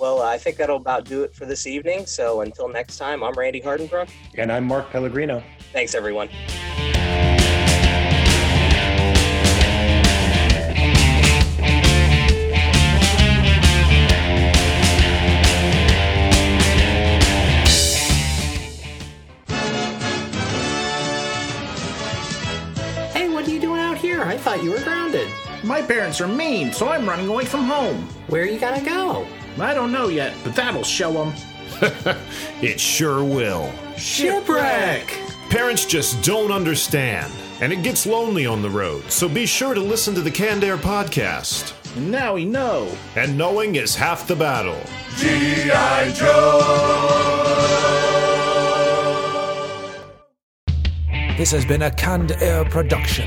well, 0.00 0.22
I 0.22 0.38
think 0.38 0.56
that'll 0.56 0.76
about 0.76 1.04
do 1.04 1.22
it 1.22 1.34
for 1.34 1.44
this 1.44 1.66
evening. 1.66 2.06
So 2.06 2.40
until 2.40 2.68
next 2.68 2.96
time, 2.96 3.22
I'm 3.22 3.34
Randy 3.34 3.60
Hardenbrook. 3.60 4.08
And 4.36 4.50
I'm 4.50 4.64
Mark 4.64 4.90
Pellegrino. 4.90 5.42
Thanks, 5.72 5.94
everyone. 5.94 6.28
Hey, 23.12 23.28
what 23.28 23.46
are 23.46 23.50
you 23.50 23.60
doing 23.60 23.80
out 23.80 23.98
here? 23.98 24.22
I 24.22 24.38
thought 24.38 24.62
you 24.62 24.70
were 24.70 24.80
grounded. 24.80 25.28
My 25.62 25.82
parents 25.82 26.22
are 26.22 26.28
mean, 26.28 26.72
so 26.72 26.88
I'm 26.88 27.06
running 27.06 27.28
away 27.28 27.44
from 27.44 27.64
home. 27.64 28.08
Where 28.28 28.42
are 28.42 28.46
you 28.46 28.58
gonna 28.58 28.82
go? 28.82 29.26
I 29.58 29.74
don't 29.74 29.92
know 29.92 30.08
yet, 30.08 30.34
but 30.44 30.54
that'll 30.54 30.84
show 30.84 31.12
them. 31.12 31.32
it 32.62 32.78
sure 32.78 33.24
will. 33.24 33.72
Shipwreck! 33.96 35.18
Parents 35.50 35.84
just 35.84 36.22
don't 36.22 36.52
understand, 36.52 37.32
and 37.60 37.72
it 37.72 37.82
gets 37.82 38.06
lonely 38.06 38.46
on 38.46 38.62
the 38.62 38.70
road, 38.70 39.10
so 39.10 39.28
be 39.28 39.46
sure 39.46 39.74
to 39.74 39.80
listen 39.80 40.14
to 40.14 40.20
the 40.20 40.30
Canned 40.30 40.62
Air 40.62 40.76
podcast. 40.76 41.74
And 41.96 42.10
now 42.10 42.34
we 42.34 42.44
know. 42.44 42.94
And 43.16 43.36
knowing 43.36 43.74
is 43.74 43.96
half 43.96 44.28
the 44.28 44.36
battle. 44.36 44.80
G.I. 45.16 46.12
Joe! 46.12 47.60
This 51.36 51.50
has 51.50 51.64
been 51.64 51.82
a 51.82 51.90
Canned 51.90 52.32
Air 52.32 52.64
production. 52.64 53.26